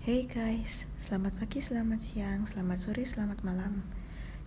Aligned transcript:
Hey 0.00 0.24
guys, 0.24 0.88
selamat 0.96 1.44
pagi, 1.44 1.60
selamat 1.60 2.00
siang, 2.00 2.48
selamat 2.48 2.78
sore, 2.80 3.04
selamat 3.04 3.44
malam. 3.44 3.84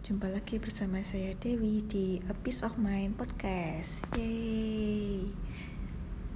Jumpa 0.02 0.25
lagi 0.33 0.57
bersama 0.57 0.97
saya 1.05 1.38
Dewi 1.38 1.86
di 1.86 2.18
A 2.25 2.33
Piece 2.33 2.65
of 2.65 2.81
Mind 2.81 3.13
Podcast. 3.13 4.02
Yeay. 4.18 5.29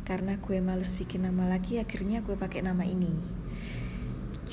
Karena 0.05 0.37
gue 0.37 0.61
males 0.61 0.93
bikin 0.93 1.25
nama 1.25 1.49
lagi, 1.49 1.81
akhirnya 1.81 2.21
gue 2.21 2.37
pakai 2.37 2.61
nama 2.61 2.85
ini. 2.85 3.09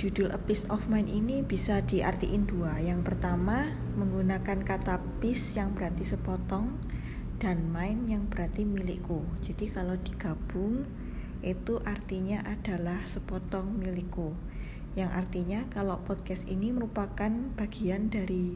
Judul 0.00 0.32
A 0.32 0.40
Piece 0.40 0.64
of 0.72 0.88
Mind 0.88 1.12
ini 1.12 1.44
bisa 1.44 1.84
diartiin 1.84 2.48
dua. 2.48 2.80
Yang 2.80 3.04
pertama, 3.12 3.68
menggunakan 4.00 4.64
kata 4.64 4.96
piece 5.20 5.60
yang 5.60 5.76
berarti 5.76 6.08
sepotong 6.08 6.80
dan 7.36 7.68
mind 7.68 8.08
yang 8.08 8.24
berarti 8.32 8.64
milikku. 8.64 9.28
Jadi 9.44 9.68
kalau 9.68 10.00
digabung 10.00 10.88
itu 11.44 11.84
artinya 11.84 12.40
adalah 12.49 13.04
sepotong 13.04 13.76
milikku 13.76 14.54
yang 14.94 15.11
artinya 15.11 15.66
kalau 15.75 15.98
podcast 16.07 16.46
ini 16.46 16.71
merupakan 16.71 17.30
bagian 17.58 18.11
dari 18.11 18.54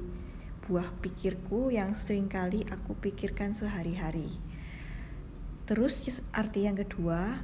buah 0.66 0.86
pikirku 1.02 1.74
yang 1.74 1.98
sering 1.98 2.30
kali 2.30 2.62
aku 2.70 2.94
pikirkan 2.94 3.58
sehari-hari. 3.58 4.30
Terus 5.66 6.22
arti 6.30 6.64
yang 6.64 6.78
kedua, 6.78 7.42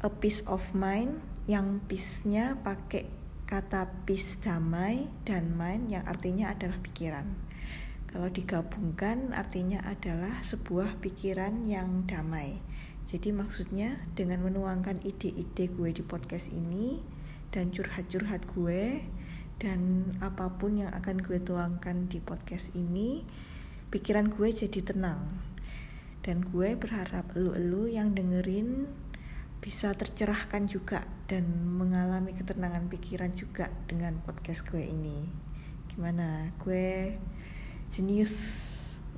a 0.00 0.10
peace 0.10 0.40
of 0.48 0.72
mind 0.72 1.20
yang 1.50 1.84
peace-nya 1.84 2.56
pakai 2.64 3.06
kata 3.48 4.04
peace 4.04 4.40
damai 4.40 5.08
dan 5.24 5.56
mind 5.56 5.90
yang 5.92 6.04
artinya 6.04 6.52
adalah 6.52 6.76
pikiran. 6.84 7.26
Kalau 8.08 8.32
digabungkan 8.32 9.36
artinya 9.36 9.84
adalah 9.84 10.40
sebuah 10.40 10.96
pikiran 11.04 11.68
yang 11.68 12.08
damai. 12.08 12.56
Jadi 13.08 13.32
maksudnya 13.32 14.00
dengan 14.12 14.44
menuangkan 14.44 15.00
ide-ide 15.04 15.68
gue 15.72 15.90
di 15.92 16.04
podcast 16.04 16.52
ini, 16.52 17.00
dan 17.52 17.72
curhat-curhat 17.72 18.44
gue 18.52 19.02
dan 19.58 20.12
apa 20.22 20.54
pun 20.54 20.78
yang 20.78 20.94
akan 20.94 21.18
gue 21.18 21.42
tuangkan 21.42 22.06
di 22.06 22.22
podcast 22.22 22.70
ini 22.78 23.26
pikiran 23.90 24.30
gue 24.30 24.48
jadi 24.54 24.80
tenang. 24.84 25.20
Dan 26.22 26.44
gue 26.44 26.76
berharap 26.76 27.32
elu-elu 27.34 27.88
yang 27.88 28.12
dengerin 28.12 28.86
bisa 29.58 29.90
tercerahkan 29.96 30.70
juga 30.70 31.02
dan 31.26 31.50
mengalami 31.74 32.36
ketenangan 32.36 32.86
pikiran 32.86 33.34
juga 33.34 33.72
dengan 33.90 34.22
podcast 34.22 34.62
gue 34.68 34.84
ini. 34.84 35.26
Gimana? 35.90 36.54
Gue 36.62 37.16
jenius. 37.90 38.36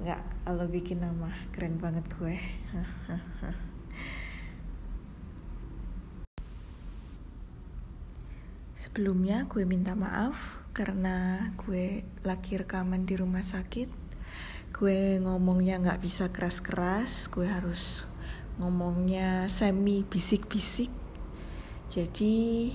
Nggak 0.01 0.23
kalau 0.49 0.65
bikin 0.65 1.05
nama 1.05 1.29
keren 1.53 1.77
banget 1.77 2.09
gue 2.17 2.41
Sebelumnya 8.81 9.45
gue 9.45 9.69
minta 9.69 9.93
maaf 9.93 10.57
karena 10.73 11.53
gue 11.61 12.01
lagi 12.25 12.57
rekaman 12.57 13.05
di 13.05 13.13
rumah 13.13 13.45
sakit. 13.45 13.93
Gue 14.73 15.21
ngomongnya 15.21 15.77
nggak 15.85 16.01
bisa 16.01 16.33
keras-keras, 16.33 17.29
gue 17.29 17.45
harus 17.45 18.09
ngomongnya 18.57 19.53
semi 19.53 20.01
bisik-bisik. 20.01 20.89
Jadi 21.93 22.73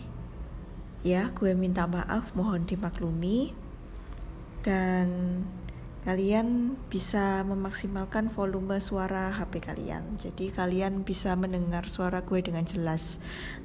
ya 1.02 1.34
gue 1.34 1.58
minta 1.58 1.90
maaf, 1.90 2.38
mohon 2.38 2.62
dimaklumi. 2.62 3.50
Dan 4.62 5.42
kalian 6.06 6.78
bisa 6.94 7.42
memaksimalkan 7.50 8.30
volume 8.30 8.78
suara 8.78 9.34
HP 9.34 9.58
kalian. 9.58 10.22
Jadi 10.22 10.54
kalian 10.54 11.02
bisa 11.02 11.34
mendengar 11.34 11.90
suara 11.90 12.22
gue 12.22 12.46
dengan 12.46 12.62
jelas 12.62 13.18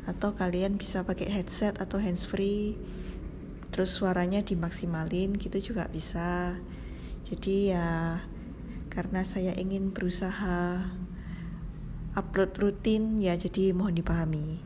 atau 0.08 0.32
kalian 0.32 0.80
bisa 0.80 1.04
pakai 1.04 1.28
headset 1.28 1.76
atau 1.76 2.00
handsfree 2.00 2.80
terus 3.70 3.92
suaranya 3.92 4.40
dimaksimalin 4.40 5.36
gitu 5.36 5.60
juga 5.60 5.86
bisa. 5.92 6.56
Jadi 7.28 7.76
ya 7.76 8.24
karena 8.88 9.20
saya 9.22 9.52
ingin 9.54 9.92
berusaha 9.92 10.88
upload 12.16 12.56
rutin 12.56 13.20
ya 13.20 13.36
jadi 13.36 13.76
mohon 13.76 14.00
dipahami. 14.00 14.58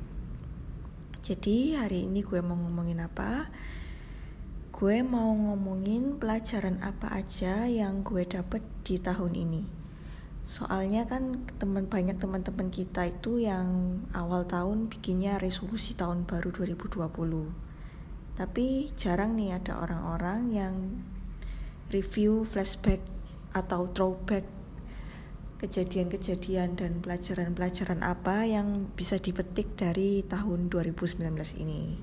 Jadi 1.26 1.74
hari 1.74 2.06
ini 2.06 2.22
gue 2.22 2.38
mau 2.38 2.54
ngomongin 2.54 3.02
apa? 3.02 3.50
Gue 4.74 5.06
mau 5.06 5.30
ngomongin 5.30 6.18
pelajaran 6.18 6.82
apa 6.82 7.06
aja 7.14 7.70
yang 7.70 8.02
gue 8.02 8.26
dapet 8.26 8.58
di 8.82 8.98
tahun 8.98 9.38
ini. 9.38 9.62
Soalnya 10.42 11.06
kan 11.06 11.46
teman 11.62 11.86
banyak 11.86 12.18
teman-teman 12.18 12.74
kita 12.74 13.06
itu 13.06 13.38
yang 13.38 14.02
awal 14.10 14.42
tahun 14.42 14.90
bikinnya 14.90 15.38
resolusi 15.38 15.94
tahun 15.94 16.26
baru 16.26 16.50
2020. 16.50 17.06
Tapi 18.34 18.90
jarang 18.98 19.38
nih 19.38 19.62
ada 19.62 19.78
orang-orang 19.78 20.50
yang 20.50 20.74
review 21.94 22.42
flashback 22.42 22.98
atau 23.54 23.86
throwback 23.94 24.42
kejadian-kejadian 25.62 26.74
dan 26.74 26.98
pelajaran-pelajaran 26.98 28.02
apa 28.02 28.42
yang 28.42 28.90
bisa 28.98 29.22
dipetik 29.22 29.78
dari 29.78 30.26
tahun 30.26 30.66
2019 30.66 31.30
ini. 31.62 31.94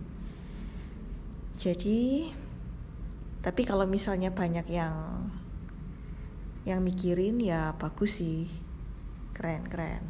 Jadi 1.60 2.32
tapi 3.42 3.66
kalau 3.66 3.90
misalnya 3.90 4.30
banyak 4.30 4.70
yang 4.70 5.26
yang 6.62 6.86
mikirin 6.86 7.42
ya 7.42 7.74
bagus 7.74 8.22
sih. 8.22 8.46
Keren 9.34 9.66
keren. 9.66 10.06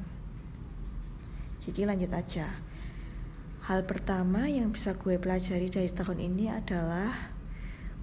Jadi 1.63 1.87
lanjut 1.87 2.11
aja. 2.11 2.51
Hal 3.71 3.87
pertama 3.87 4.51
yang 4.51 4.75
bisa 4.75 4.99
gue 4.99 5.15
pelajari 5.15 5.71
dari 5.71 5.87
tahun 5.87 6.19
ini 6.19 6.51
adalah 6.51 7.31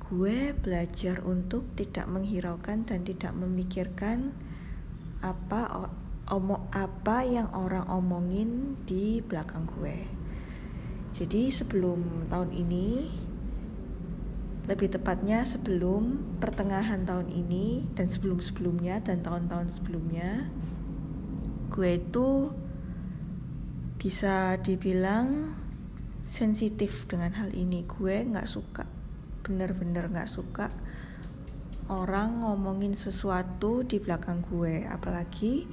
gue 0.09 0.57
belajar 0.57 1.21
untuk 1.29 1.77
tidak 1.77 2.09
menghiraukan 2.09 2.89
dan 2.89 3.05
tidak 3.05 3.37
memikirkan 3.37 4.33
apa 5.21 5.93
omong 6.33 6.73
apa 6.73 7.27
yang 7.29 7.53
orang 7.53 7.85
omongin 7.93 8.81
di 8.89 9.21
belakang 9.21 9.69
gue. 9.77 10.09
Jadi 11.13 11.53
sebelum 11.53 12.31
tahun 12.33 12.55
ini 12.55 13.11
lebih 14.69 14.93
tepatnya 14.93 15.49
sebelum 15.49 16.21
pertengahan 16.45 17.09
tahun 17.09 17.33
ini 17.33 17.89
dan 17.97 18.13
sebelum-sebelumnya 18.13 19.01
dan 19.01 19.25
tahun-tahun 19.25 19.73
sebelumnya 19.73 20.45
gue 21.73 21.97
itu 21.97 22.53
bisa 23.97 24.61
dibilang 24.61 25.57
sensitif 26.29 27.09
dengan 27.09 27.33
hal 27.35 27.51
ini. 27.57 27.89
Gue 27.89 28.23
nggak 28.29 28.45
suka 28.45 28.85
bener-bener 29.43 30.13
nggak 30.13 30.29
suka 30.29 30.69
orang 31.89 32.45
ngomongin 32.45 32.93
sesuatu 32.93 33.83
di 33.89 33.97
belakang 33.99 34.45
gue. 34.53 34.85
Apalagi 34.85 35.65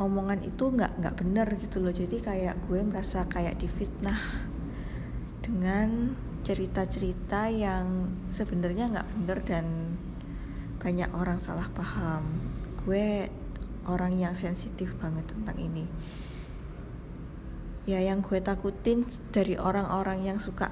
omongan 0.00 0.48
itu 0.48 0.72
nggak 0.72 0.96
nggak 0.96 1.16
bener 1.20 1.48
gitu 1.60 1.84
loh. 1.84 1.92
Jadi 1.92 2.24
kayak 2.24 2.56
gue 2.64 2.80
merasa 2.80 3.28
kayak 3.28 3.60
difitnah 3.60 4.18
dengan 5.44 6.16
cerita-cerita 6.46 7.50
yang 7.50 8.06
sebenarnya 8.30 8.86
nggak 8.86 9.08
bener 9.18 9.38
dan 9.42 9.66
banyak 10.78 11.10
orang 11.10 11.42
salah 11.42 11.66
paham. 11.74 12.22
Gue 12.86 13.26
orang 13.90 14.14
yang 14.14 14.38
sensitif 14.38 14.94
banget 15.02 15.26
tentang 15.26 15.58
ini. 15.58 15.90
Ya 17.90 17.98
yang 17.98 18.22
gue 18.22 18.38
takutin 18.38 19.02
dari 19.34 19.58
orang-orang 19.58 20.22
yang 20.22 20.38
suka 20.38 20.70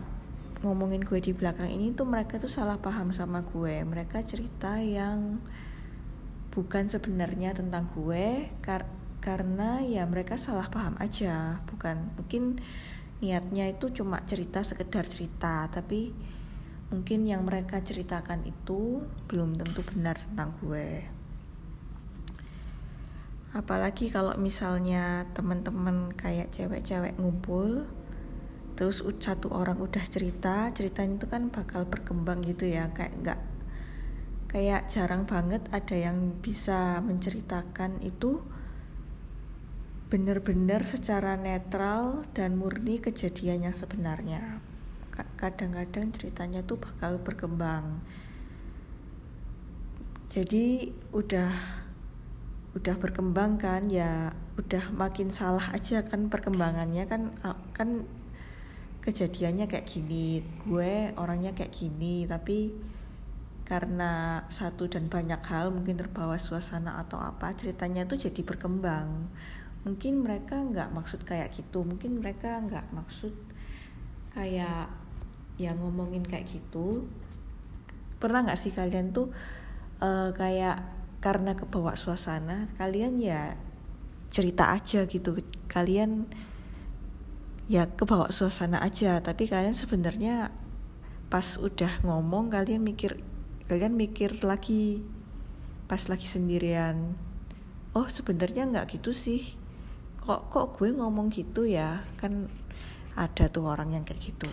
ngomongin 0.63 1.03
gue 1.03 1.19
di 1.19 1.35
belakang 1.35 1.67
ini 1.67 1.91
tuh 1.91 2.07
mereka 2.07 2.39
tuh 2.39 2.51
salah 2.51 2.79
paham 2.79 3.11
sama 3.11 3.43
gue. 3.43 3.83
Mereka 3.83 4.23
cerita 4.23 4.79
yang 4.79 5.43
bukan 6.55 6.87
sebenarnya 6.87 7.51
tentang 7.51 7.91
gue 7.99 8.47
kar 8.63 8.87
karena 9.19 9.83
ya 9.83 10.07
mereka 10.07 10.39
salah 10.39 10.71
paham 10.71 10.95
aja. 11.03 11.59
Bukan 11.67 12.15
mungkin 12.15 12.63
niatnya 13.25 13.73
itu 13.73 13.89
cuma 13.89 14.21
cerita 14.29 14.61
sekedar 14.61 15.09
cerita 15.09 15.65
tapi 15.73 16.13
mungkin 16.93 17.25
yang 17.25 17.49
mereka 17.49 17.81
ceritakan 17.81 18.45
itu 18.45 19.01
belum 19.33 19.57
tentu 19.57 19.81
benar 19.89 20.21
tentang 20.21 20.53
gue. 20.61 21.09
Apalagi 23.57 24.13
kalau 24.13 24.37
misalnya 24.37 25.25
teman-teman 25.33 26.13
kayak 26.13 26.53
cewek-cewek 26.53 27.17
ngumpul 27.17 27.89
terus 28.75 29.01
satu 29.01 29.55
orang 29.55 29.79
udah 29.79 30.03
cerita 30.05 30.69
ceritanya 30.75 31.23
itu 31.23 31.27
kan 31.31 31.47
bakal 31.47 31.87
berkembang 31.87 32.43
gitu 32.43 32.67
ya 32.67 32.91
kayak 32.91 33.15
nggak 33.23 33.41
kayak 34.51 34.91
jarang 34.91 35.23
banget 35.31 35.63
ada 35.71 35.95
yang 35.95 36.35
bisa 36.43 36.99
menceritakan 37.07 38.03
itu 38.03 38.43
benar-benar 40.13 40.85
secara 40.85 41.35
netral 41.35 42.29
dan 42.37 42.57
murni 42.61 43.01
kejadian 43.01 43.71
yang 43.71 43.77
sebenarnya. 43.77 44.61
Kadang-kadang 45.39 46.13
ceritanya 46.13 46.61
tuh 46.67 46.81
bakal 46.81 47.23
berkembang. 47.23 48.03
Jadi 50.29 50.91
udah 51.15 51.53
udah 52.75 52.97
berkembang 52.99 53.55
kan 53.55 53.87
ya 53.87 54.35
udah 54.59 54.91
makin 54.91 55.31
salah 55.31 55.63
aja 55.71 56.03
kan 56.03 56.27
perkembangannya 56.27 57.07
kan 57.07 57.31
kan 57.71 58.03
kejadiannya 58.99 59.71
kayak 59.71 59.87
gini 59.87 60.43
gue 60.67 61.15
orangnya 61.15 61.55
kayak 61.55 61.71
gini 61.71 62.27
tapi 62.27 62.75
karena 63.63 64.43
satu 64.51 64.91
dan 64.91 65.07
banyak 65.07 65.39
hal 65.47 65.71
mungkin 65.71 65.95
terbawa 65.97 66.35
suasana 66.35 66.99
atau 66.99 67.17
apa 67.23 67.55
ceritanya 67.55 68.11
tuh 68.11 68.19
jadi 68.19 68.43
berkembang 68.43 69.31
mungkin 69.85 70.25
mereka 70.25 70.57
nggak 70.57 70.91
maksud 70.97 71.23
kayak 71.29 71.53
gitu. 71.53 71.85
Mungkin 71.85 72.19
mereka 72.25 72.59
nggak 72.65 72.91
maksud 72.97 73.33
kayak 74.33 74.89
ya 75.61 75.71
ngomongin 75.77 76.25
kayak 76.25 76.49
gitu. 76.49 77.07
Pernah 78.19 78.49
nggak 78.49 78.61
sih 78.61 78.73
kalian 78.73 79.13
tuh 79.13 79.31
uh, 80.01 80.33
kayak 80.33 80.83
karena 81.21 81.57
kebawa 81.57 81.97
suasana 81.97 82.69
kalian 82.81 83.21
ya 83.21 83.55
cerita 84.33 84.73
aja 84.73 85.05
gitu. 85.05 85.39
Kalian 85.69 86.27
ya 87.69 87.85
kebawa 87.93 88.33
suasana 88.33 88.81
aja. 88.81 89.21
Tapi 89.21 89.47
kalian 89.47 89.77
sebenarnya 89.77 90.49
pas 91.29 91.61
udah 91.61 92.01
ngomong 92.05 92.49
kalian 92.49 92.81
mikir 92.81 93.21
kalian 93.69 93.97
mikir 93.97 94.41
lagi 94.41 95.05
pas 95.85 96.09
lagi 96.09 96.25
sendirian. 96.25 97.13
Oh 97.93 98.09
sebenarnya 98.09 98.65
nggak 98.65 98.99
gitu 98.99 99.13
sih 99.13 99.64
kok 100.25 100.49
kok 100.49 100.81
gue 100.81 100.89
ngomong 100.97 101.29
gitu 101.29 101.69
ya? 101.69 102.01
Kan 102.17 102.49
ada 103.15 103.47
tuh 103.53 103.69
orang 103.69 103.93
yang 103.93 104.05
kayak 104.09 104.21
gitu 104.33 104.49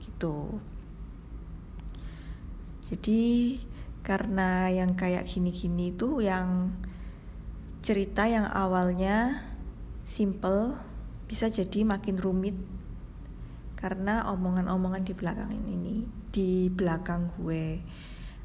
gitu. 0.00 0.58
Jadi 2.90 3.22
karena 4.06 4.70
yang 4.70 4.94
kayak 4.94 5.28
gini-gini 5.28 5.92
tuh 5.92 6.22
yang 6.24 6.72
cerita 7.80 8.28
yang 8.30 8.46
awalnya 8.48 9.46
simple 10.06 10.78
bisa 11.26 11.50
jadi 11.50 11.82
makin 11.82 12.18
rumit. 12.18 12.56
Karena 13.74 14.28
omongan-omongan 14.30 15.02
di 15.08 15.14
belakang 15.16 15.50
ini 15.56 16.04
di 16.30 16.68
belakang 16.70 17.32
gue 17.40 17.80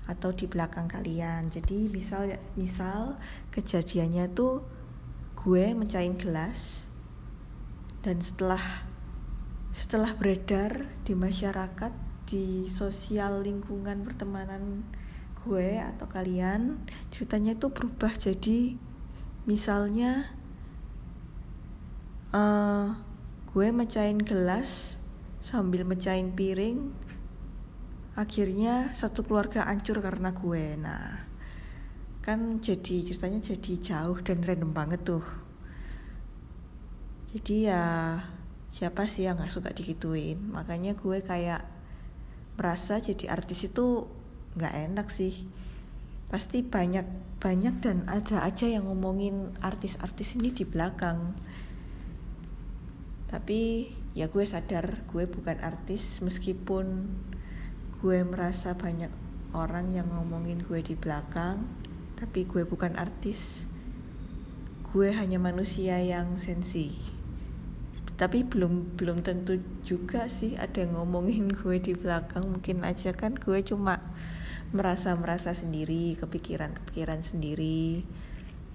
atau 0.08 0.30
di 0.32 0.46
belakang 0.50 0.90
kalian. 0.90 1.52
Jadi 1.52 1.92
misal 1.92 2.34
misal 2.56 3.20
kejadiannya 3.52 4.32
tuh 4.32 4.75
gue 5.46 5.78
mencain 5.78 6.18
gelas 6.18 6.90
dan 8.02 8.18
setelah 8.18 8.82
setelah 9.78 10.18
beredar 10.18 10.90
di 11.06 11.14
masyarakat 11.14 11.94
di 12.26 12.66
sosial 12.66 13.46
lingkungan 13.46 14.02
pertemanan 14.02 14.82
gue 15.46 15.78
atau 15.78 16.10
kalian 16.10 16.82
ceritanya 17.14 17.54
tuh 17.54 17.70
berubah 17.70 18.10
jadi 18.18 18.74
misalnya 19.46 20.34
uh, 22.34 22.98
gue 23.54 23.68
mecahin 23.70 24.18
gelas 24.18 24.98
sambil 25.46 25.86
mecahin 25.86 26.34
piring 26.34 26.90
akhirnya 28.18 28.96
satu 28.98 29.22
keluarga 29.28 29.68
hancur 29.70 30.02
karena 30.02 30.34
gue. 30.34 30.80
Nah 30.80 31.35
kan 32.26 32.58
jadi 32.58 33.06
ceritanya 33.06 33.38
jadi 33.38 33.74
jauh 33.78 34.18
dan 34.26 34.42
random 34.42 34.74
banget 34.74 35.06
tuh. 35.06 35.22
Jadi 37.38 37.70
ya 37.70 38.18
siapa 38.74 39.06
sih 39.06 39.30
yang 39.30 39.38
nggak 39.38 39.54
suka 39.54 39.70
digituin? 39.70 40.42
Makanya 40.50 40.98
gue 40.98 41.22
kayak 41.22 41.62
merasa 42.58 42.98
jadi 42.98 43.30
artis 43.30 43.70
itu 43.70 44.10
nggak 44.58 44.74
enak 44.90 45.08
sih. 45.14 45.46
Pasti 46.26 46.66
banyak 46.66 47.06
banyak 47.38 47.78
dan 47.86 48.10
ada 48.10 48.42
aja 48.42 48.66
yang 48.66 48.90
ngomongin 48.90 49.54
artis-artis 49.62 50.42
ini 50.42 50.50
di 50.50 50.66
belakang. 50.66 51.38
Tapi 53.30 53.94
ya 54.18 54.34
gue 54.34 54.42
sadar 54.50 55.06
gue 55.14 55.30
bukan 55.30 55.62
artis 55.62 56.26
meskipun 56.26 57.06
gue 58.02 58.18
merasa 58.26 58.74
banyak 58.74 59.14
orang 59.54 59.94
yang 59.94 60.10
ngomongin 60.10 60.66
gue 60.66 60.82
di 60.82 60.98
belakang 60.98 61.85
tapi 62.16 62.48
gue 62.48 62.64
bukan 62.64 62.96
artis. 62.96 63.68
Gue 64.96 65.12
hanya 65.12 65.36
manusia 65.36 66.00
yang 66.00 66.40
sensi. 66.40 66.96
Tapi 68.16 68.48
belum 68.48 68.96
belum 68.96 69.28
tentu 69.28 69.60
juga 69.84 70.32
sih 70.32 70.56
ada 70.56 70.80
yang 70.80 70.96
ngomongin 70.96 71.52
gue 71.52 71.84
di 71.84 71.92
belakang. 71.92 72.48
Mungkin 72.48 72.88
aja 72.88 73.12
kan 73.12 73.36
gue 73.36 73.60
cuma 73.68 74.00
merasa 74.72 75.12
merasa 75.20 75.52
sendiri 75.52 76.16
kepikiran 76.16 76.72
kepikiran 76.80 77.20
sendiri. 77.20 78.08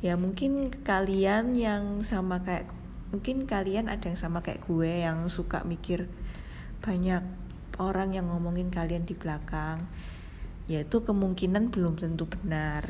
Ya 0.05 0.21
mungkin 0.21 0.69
kalian 0.85 1.57
yang 1.57 2.05
sama 2.05 2.45
kayak 2.45 2.69
mungkin 3.17 3.49
kalian 3.49 3.89
ada 3.89 4.13
yang 4.13 4.21
sama 4.21 4.45
kayak 4.45 4.69
gue 4.69 5.09
yang 5.09 5.33
suka 5.33 5.65
mikir 5.65 6.05
banyak 6.85 7.25
orang 7.81 8.13
yang 8.13 8.29
ngomongin 8.29 8.69
kalian 8.69 9.09
di 9.09 9.17
belakang. 9.17 9.89
Yaitu 10.69 11.01
kemungkinan 11.01 11.73
belum 11.73 11.97
tentu 11.97 12.29
benar 12.29 12.85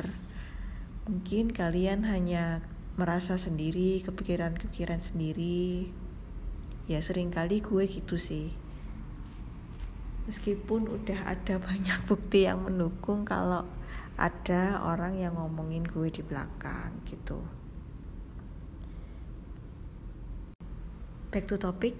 mungkin 1.09 1.49
kalian 1.49 2.05
hanya 2.05 2.61
merasa 2.99 3.39
sendiri 3.39 4.03
kepikiran-kepikiran 4.05 5.01
sendiri. 5.01 5.89
Ya 6.85 6.99
sering 7.01 7.33
kali 7.33 7.63
gue 7.63 7.87
gitu 7.87 8.19
sih. 8.19 8.53
Meskipun 10.29 10.85
udah 10.85 11.33
ada 11.33 11.57
banyak 11.57 11.99
bukti 12.09 12.45
yang 12.45 12.61
mendukung 12.61 13.25
kalau 13.25 13.65
ada 14.19 14.85
orang 14.85 15.17
yang 15.17 15.33
ngomongin 15.33 15.81
gue 15.81 16.13
di 16.13 16.21
belakang 16.21 16.93
gitu. 17.09 17.41
Back 21.31 21.47
to 21.47 21.57
topic. 21.57 21.95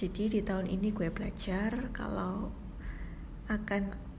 Jadi 0.00 0.32
di 0.32 0.40
tahun 0.40 0.70
ini 0.70 0.96
gue 0.96 1.12
belajar 1.12 1.92
kalau 1.92 2.48
akan 3.50 4.09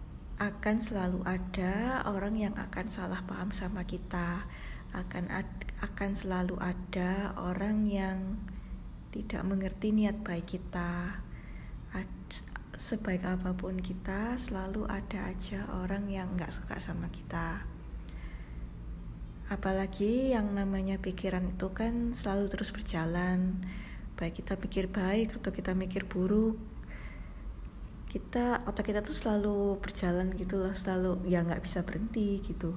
akan 0.41 0.81
selalu 0.81 1.21
ada 1.21 2.01
orang 2.09 2.33
yang 2.33 2.57
akan 2.57 2.89
salah 2.89 3.21
paham 3.29 3.53
sama 3.53 3.85
kita. 3.85 4.41
Akan 4.89 5.29
akan 5.85 6.11
selalu 6.17 6.57
ada 6.57 7.37
orang 7.37 7.85
yang 7.85 8.41
tidak 9.13 9.45
mengerti 9.45 9.93
niat 9.93 10.17
baik 10.25 10.49
kita. 10.57 11.21
Sebaik 12.73 13.21
apa 13.21 13.53
pun 13.53 13.77
kita 13.77 14.33
selalu 14.41 14.89
ada 14.89 15.29
aja 15.29 15.69
orang 15.85 16.09
yang 16.09 16.33
nggak 16.33 16.49
suka 16.49 16.81
sama 16.81 17.13
kita. 17.13 17.61
Apalagi 19.53 20.33
yang 20.33 20.57
namanya 20.57 20.97
pikiran 20.97 21.53
itu 21.53 21.69
kan 21.69 22.17
selalu 22.17 22.49
terus 22.49 22.73
berjalan. 22.73 23.61
Baik 24.17 24.41
kita 24.41 24.57
pikir 24.57 24.89
baik 24.89 25.37
atau 25.37 25.53
kita 25.53 25.77
mikir 25.77 26.09
buruk 26.09 26.70
kita 28.11 28.67
otak 28.67 28.91
kita 28.91 28.99
tuh 28.99 29.15
selalu 29.15 29.79
berjalan 29.79 30.35
gitu 30.35 30.59
loh 30.59 30.75
selalu 30.75 31.23
ya 31.31 31.47
nggak 31.47 31.63
bisa 31.63 31.87
berhenti 31.87 32.43
gitu. 32.43 32.75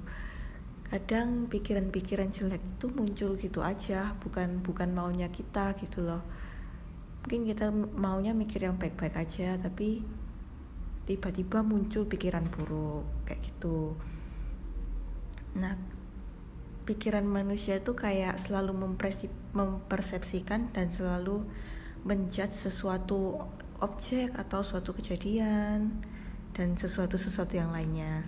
Kadang 0.87 1.51
pikiran-pikiran 1.51 2.31
jelek 2.31 2.63
itu 2.63 2.87
muncul 2.87 3.35
gitu 3.35 3.59
aja 3.59 4.15
bukan 4.23 4.63
bukan 4.63 4.95
maunya 4.95 5.27
kita 5.27 5.75
gitu 5.83 6.07
loh. 6.07 6.23
Mungkin 7.27 7.51
kita 7.51 7.67
maunya 7.75 8.31
mikir 8.31 8.63
yang 8.63 8.79
baik-baik 8.79 9.19
aja 9.19 9.59
tapi 9.59 9.99
tiba-tiba 11.03 11.67
muncul 11.67 12.07
pikiran 12.07 12.47
buruk 12.47 13.03
kayak 13.27 13.43
gitu. 13.43 13.91
Nah 15.59 15.75
pikiran 16.87 17.27
manusia 17.27 17.83
itu 17.83 17.91
kayak 17.91 18.39
selalu 18.39 18.95
mempersepsikan 19.51 20.71
dan 20.71 20.87
selalu 20.95 21.43
menjudge 22.07 22.55
sesuatu 22.55 23.41
objek 23.83 24.35
atau 24.37 24.63
suatu 24.63 24.95
kejadian 24.95 25.91
dan 26.55 26.77
sesuatu-sesuatu 26.79 27.57
yang 27.57 27.73
lainnya. 27.75 28.23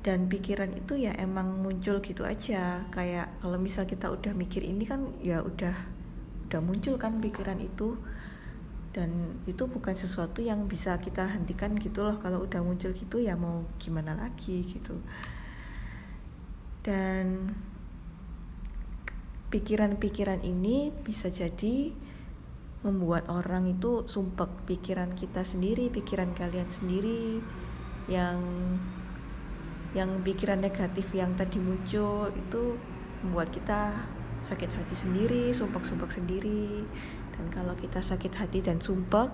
Dan 0.00 0.32
pikiran 0.32 0.72
itu 0.72 0.96
ya 0.96 1.12
emang 1.18 1.60
muncul 1.60 2.00
gitu 2.00 2.24
aja. 2.24 2.86
Kayak 2.88 3.28
kalau 3.42 3.58
misal 3.60 3.84
kita 3.84 4.08
udah 4.08 4.32
mikir 4.32 4.64
ini 4.64 4.86
kan 4.86 5.04
ya 5.20 5.44
udah 5.44 5.76
udah 6.50 6.60
muncul 6.66 6.98
kan 6.98 7.22
pikiran 7.22 7.62
itu 7.62 7.94
dan 8.90 9.38
itu 9.46 9.70
bukan 9.70 9.94
sesuatu 9.94 10.42
yang 10.42 10.66
bisa 10.66 10.98
kita 10.98 11.22
hentikan 11.30 11.78
gitu 11.78 12.02
loh 12.02 12.18
kalau 12.18 12.42
udah 12.42 12.58
muncul 12.58 12.90
gitu 12.90 13.22
ya 13.22 13.38
mau 13.38 13.62
gimana 13.78 14.18
lagi 14.18 14.66
gitu 14.66 14.98
dan 16.82 17.54
pikiran-pikiran 19.54 20.42
ini 20.42 20.90
bisa 21.06 21.30
jadi 21.30 21.94
membuat 22.80 23.28
orang 23.28 23.68
itu 23.68 24.08
sumpek 24.08 24.48
pikiran 24.64 25.12
kita 25.12 25.44
sendiri, 25.44 25.92
pikiran 25.92 26.32
kalian 26.32 26.68
sendiri 26.68 27.44
yang 28.08 28.40
yang 29.92 30.22
pikiran 30.22 30.62
negatif 30.62 31.10
yang 31.12 31.34
tadi 31.34 31.58
muncul 31.58 32.30
itu 32.32 32.78
membuat 33.26 33.52
kita 33.52 33.92
sakit 34.40 34.70
hati 34.72 34.94
sendiri, 34.96 35.52
sumpek-sumpek 35.52 36.08
sendiri. 36.08 36.86
Dan 37.36 37.52
kalau 37.52 37.76
kita 37.76 38.00
sakit 38.00 38.32
hati 38.32 38.64
dan 38.64 38.80
sumpek, 38.80 39.28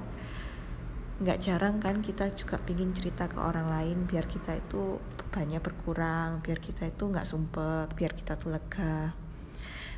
nggak 1.17 1.39
jarang 1.41 1.81
kan 1.81 2.05
kita 2.05 2.29
juga 2.37 2.61
pingin 2.61 2.93
cerita 2.93 3.25
ke 3.25 3.41
orang 3.41 3.73
lain 3.73 4.05
biar 4.05 4.29
kita 4.29 4.53
itu 4.61 5.01
bebannya 5.17 5.65
berkurang 5.65 6.45
biar 6.45 6.61
kita 6.61 6.93
itu 6.93 7.09
nggak 7.09 7.25
sumpek 7.25 7.89
biar 7.97 8.13
kita 8.13 8.37
tuh 8.37 8.53
lega 8.53 9.17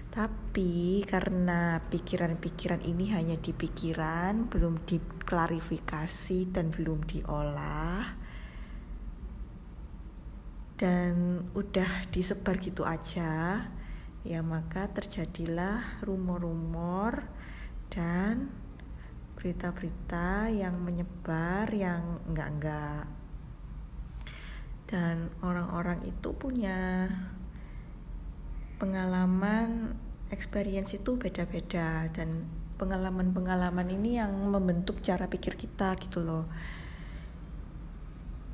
Tapi 0.08 1.04
karena 1.04 1.84
pikiran-pikiran 1.92 2.80
ini 2.82 3.12
hanya 3.12 3.36
di 3.36 3.52
pikiran, 3.52 4.48
belum 4.48 4.82
diklarifikasi 4.88 6.48
dan 6.48 6.72
belum 6.72 7.04
diolah, 7.04 8.16
dan 10.80 11.44
udah 11.52 12.08
disebar 12.08 12.56
gitu 12.62 12.88
aja, 12.88 13.60
ya 14.24 14.40
maka 14.40 14.88
terjadilah 14.90 16.02
rumor-rumor 16.06 17.22
dan 17.92 18.48
berita-berita 19.38 20.50
yang 20.50 20.78
menyebar 20.82 21.70
yang 21.70 22.22
enggak-enggak. 22.26 23.06
Dan 24.88 25.28
orang-orang 25.44 26.00
itu 26.08 26.32
punya 26.32 27.12
pengalaman 28.78 29.98
experience 30.30 30.94
itu 30.94 31.18
beda-beda 31.18 32.06
dan 32.14 32.46
pengalaman-pengalaman 32.78 33.90
ini 33.90 34.22
yang 34.22 34.30
membentuk 34.48 35.02
cara 35.02 35.26
pikir 35.26 35.58
kita 35.58 35.98
gitu 35.98 36.22
loh 36.22 36.46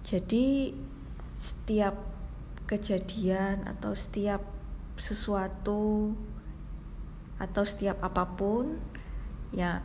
jadi 0.05 0.73
setiap 1.37 1.97
kejadian 2.65 3.69
atau 3.69 3.93
setiap 3.93 4.41
sesuatu 4.97 6.17
atau 7.37 7.63
setiap 7.67 8.01
apa 8.01 8.25
pun 8.37 8.81
ya 9.53 9.85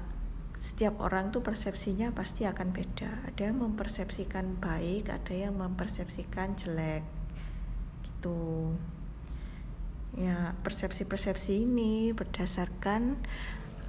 setiap 0.60 1.00
orang 1.00 1.32
tuh 1.32 1.40
persepsinya 1.40 2.12
pasti 2.12 2.44
akan 2.44 2.76
beda. 2.76 3.32
Ada 3.32 3.48
yang 3.52 3.64
mempersepsikan 3.64 4.60
baik, 4.60 5.08
ada 5.08 5.32
yang 5.32 5.56
mempersepsikan 5.56 6.60
jelek. 6.60 7.04
Gitu. 8.04 8.76
Ya, 10.18 10.58
persepsi-persepsi 10.66 11.70
ini 11.70 12.16
berdasarkan 12.16 13.18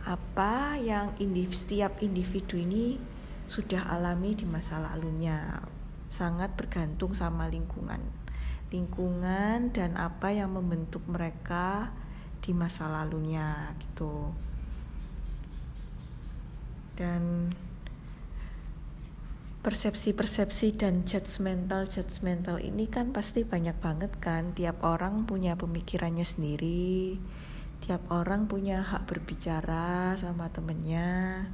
apa 0.05 0.77
yang 0.81 1.13
indiv 1.21 1.57
setiap 1.57 2.01
individu 2.05 2.61
ini 2.61 3.01
sudah 3.49 3.89
alami 3.89 4.37
di 4.37 4.45
masa 4.45 4.81
lalunya. 4.81 5.65
Sangat 6.11 6.57
bergantung 6.59 7.17
sama 7.17 7.49
lingkungan. 7.49 8.01
Lingkungan 8.69 9.73
dan 9.73 9.97
apa 9.97 10.31
yang 10.35 10.53
membentuk 10.53 11.03
mereka 11.09 11.91
di 12.41 12.53
masa 12.57 12.89
lalunya 12.89 13.75
gitu 13.79 14.33
dan 17.01 17.57
persepsi-persepsi 19.61 20.73
dan 20.73 21.05
judgmental 21.05 21.85
judgmental 21.85 22.57
ini 22.65 22.89
kan 22.89 23.13
pasti 23.13 23.45
banyak 23.45 23.77
banget 23.77 24.13
kan? 24.17 24.57
Tiap 24.57 24.81
orang 24.81 25.29
punya 25.29 25.53
pemikirannya 25.61 26.25
sendiri. 26.25 27.21
Tiap 27.85 28.09
orang 28.09 28.49
punya 28.49 28.81
hak 28.81 29.05
berbicara 29.05 30.17
sama 30.17 30.49
temennya. 30.49 31.45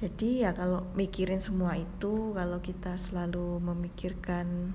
Jadi 0.00 0.44
ya 0.44 0.56
kalau 0.56 0.84
mikirin 0.96 1.40
semua 1.40 1.76
itu 1.76 2.32
kalau 2.32 2.60
kita 2.64 2.96
selalu 2.96 3.60
memikirkan 3.60 4.72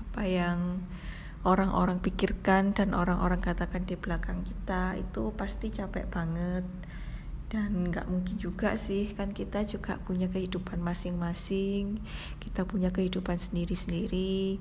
apa 0.00 0.22
yang 0.26 0.82
orang-orang 1.46 2.02
pikirkan 2.02 2.74
dan 2.74 2.94
orang-orang 2.94 3.38
katakan 3.38 3.86
di 3.86 3.94
belakang 3.94 4.42
kita 4.42 4.98
itu 4.98 5.30
pasti 5.38 5.70
capek 5.70 6.10
banget 6.10 6.66
dan 7.46 7.94
nggak 7.94 8.10
mungkin 8.10 8.36
juga 8.42 8.74
sih 8.74 9.14
kan 9.14 9.30
kita 9.30 9.62
juga 9.62 10.02
punya 10.02 10.26
kehidupan 10.26 10.82
masing-masing 10.82 12.02
kita 12.42 12.66
punya 12.66 12.90
kehidupan 12.90 13.38
sendiri-sendiri. 13.38 14.58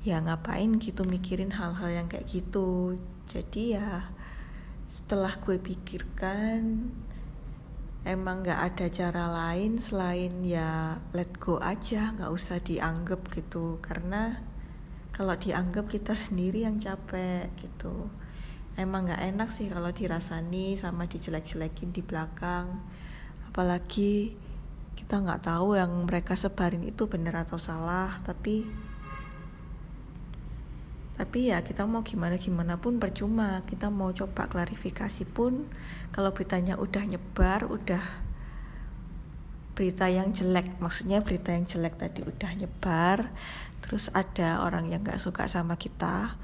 Ya 0.00 0.16
ngapain 0.20 0.80
gitu 0.80 1.04
mikirin 1.04 1.52
hal-hal 1.52 1.92
yang 1.92 2.06
kayak 2.08 2.28
gitu. 2.28 2.96
Jadi 3.28 3.76
ya 3.76 4.10
setelah 4.90 5.36
gue 5.38 5.54
pikirkan 5.60 6.90
emang 8.02 8.42
nggak 8.42 8.60
ada 8.74 8.86
cara 8.90 9.24
lain 9.28 9.76
selain 9.78 10.40
ya 10.42 10.98
let 11.14 11.30
go 11.36 11.60
aja 11.60 12.12
nggak 12.16 12.32
usah 12.32 12.58
dianggap 12.60 13.22
gitu. 13.32 13.80
Karena 13.80 14.36
kalau 15.16 15.36
dianggap 15.36 15.88
kita 15.88 16.16
sendiri 16.16 16.64
yang 16.64 16.80
capek 16.80 17.48
gitu 17.60 18.08
emang 18.78 19.10
nggak 19.10 19.22
enak 19.34 19.48
sih 19.50 19.66
kalau 19.72 19.90
dirasani 19.90 20.78
sama 20.78 21.10
dijelek-jelekin 21.10 21.90
di 21.90 22.02
belakang. 22.04 22.70
Apalagi 23.50 24.36
kita 24.94 25.18
nggak 25.18 25.48
tahu 25.48 25.74
yang 25.74 25.90
mereka 26.06 26.38
sebarin 26.38 26.86
itu 26.86 27.10
benar 27.10 27.42
atau 27.42 27.58
salah. 27.58 28.18
Tapi 28.22 28.62
tapi 31.20 31.52
ya 31.52 31.60
kita 31.60 31.84
mau 31.84 32.00
gimana 32.06 32.38
gimana 32.38 32.78
pun 32.78 33.00
percuma. 33.00 33.64
Kita 33.66 33.90
mau 33.90 34.14
coba 34.14 34.46
klarifikasi 34.46 35.26
pun 35.26 35.66
kalau 36.14 36.30
beritanya 36.30 36.78
udah 36.78 37.02
nyebar 37.06 37.66
udah 37.66 38.30
berita 39.80 40.12
yang 40.12 40.28
jelek 40.28 40.76
maksudnya 40.76 41.24
berita 41.24 41.56
yang 41.56 41.64
jelek 41.64 41.96
tadi 41.96 42.20
udah 42.20 42.52
nyebar 42.52 43.32
terus 43.80 44.12
ada 44.12 44.60
orang 44.60 44.92
yang 44.92 45.00
nggak 45.00 45.16
suka 45.16 45.48
sama 45.48 45.80
kita 45.80 46.36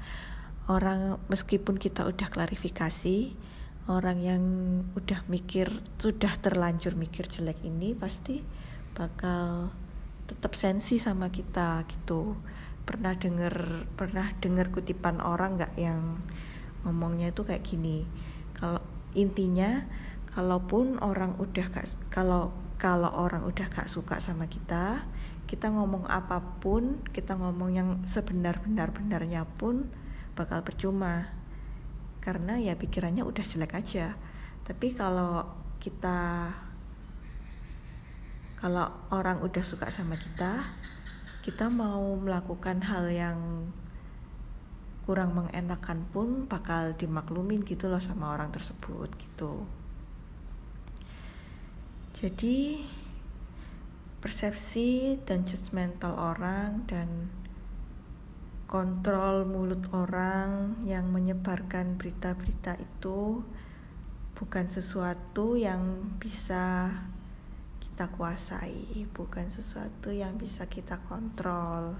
orang 0.67 1.15
meskipun 1.31 1.79
kita 1.79 2.03
udah 2.03 2.27
klarifikasi 2.27 3.31
orang 3.87 4.19
yang 4.19 4.43
udah 4.99 5.23
mikir 5.31 5.71
sudah 5.95 6.35
terlanjur 6.43 6.99
mikir 6.99 7.23
jelek 7.27 7.63
ini 7.63 7.95
pasti 7.95 8.43
bakal 8.91 9.71
tetap 10.27 10.51
sensi 10.59 10.99
sama 10.99 11.31
kita 11.31 11.87
gitu. 11.87 12.35
Pernah 12.83 13.15
denger 13.15 13.87
pernah 13.95 14.31
dengar 14.43 14.71
kutipan 14.71 15.23
orang 15.23 15.55
nggak 15.55 15.73
yang 15.79 16.19
ngomongnya 16.83 17.31
itu 17.31 17.47
kayak 17.47 17.63
gini? 17.63 18.03
Kalau 18.51 18.83
intinya 19.15 19.87
kalaupun 20.35 20.99
orang 20.99 21.33
udah 21.39 21.65
gak 21.71 21.87
kalau 22.13 22.51
kalau 22.77 23.09
orang 23.09 23.41
udah 23.41 23.65
gak 23.73 23.89
suka 23.89 24.21
sama 24.21 24.45
kita 24.45 25.01
kita 25.49 25.73
ngomong 25.73 26.05
apa 26.05 26.43
pun 26.61 27.01
kita 27.09 27.33
ngomong 27.33 27.73
yang 27.73 27.89
sebenar-benar 28.05 28.93
benarnya 28.93 29.49
pun 29.57 29.89
bakal 30.37 30.61
percuma. 30.61 31.33
Karena 32.21 32.61
ya 32.61 32.77
pikirannya 32.77 33.25
udah 33.25 33.41
jelek 33.41 33.73
aja. 33.73 34.13
Tapi 34.61 34.93
kalau 34.93 35.41
kita 35.81 36.53
kalau 38.61 38.89
orang 39.13 39.41
udah 39.41 39.61
suka 39.65 39.89
sama 39.89 40.17
kita 40.17 40.65
kita 41.45 41.71
mau 41.71 42.17
melakukan 42.19 42.83
hal 42.83 43.07
yang 43.07 43.39
kurang 45.07 45.31
mengenakan 45.31 46.03
pun 46.11 46.43
bakal 46.51 46.91
dimaklumin 46.99 47.63
gitu 47.63 47.87
loh 47.87 48.03
sama 48.03 48.35
orang 48.35 48.51
tersebut 48.51 49.07
gitu. 49.15 49.63
Jadi 52.11 52.83
persepsi 54.19 55.15
dan 55.23 55.47
judgmental 55.47 56.11
orang 56.19 56.83
dan 56.91 57.31
kontrol 58.67 59.47
mulut 59.47 59.87
orang 59.95 60.83
yang 60.83 61.07
menyebarkan 61.07 61.95
berita-berita 61.95 62.75
itu 62.75 63.39
bukan 64.35 64.67
sesuatu 64.67 65.55
yang 65.55 66.11
bisa 66.19 66.91
kita 67.79 68.11
kuasai, 68.11 69.07
bukan 69.15 69.47
sesuatu 69.49 70.11
yang 70.11 70.35
bisa 70.35 70.67
kita 70.67 70.99
kontrol, 71.07 71.97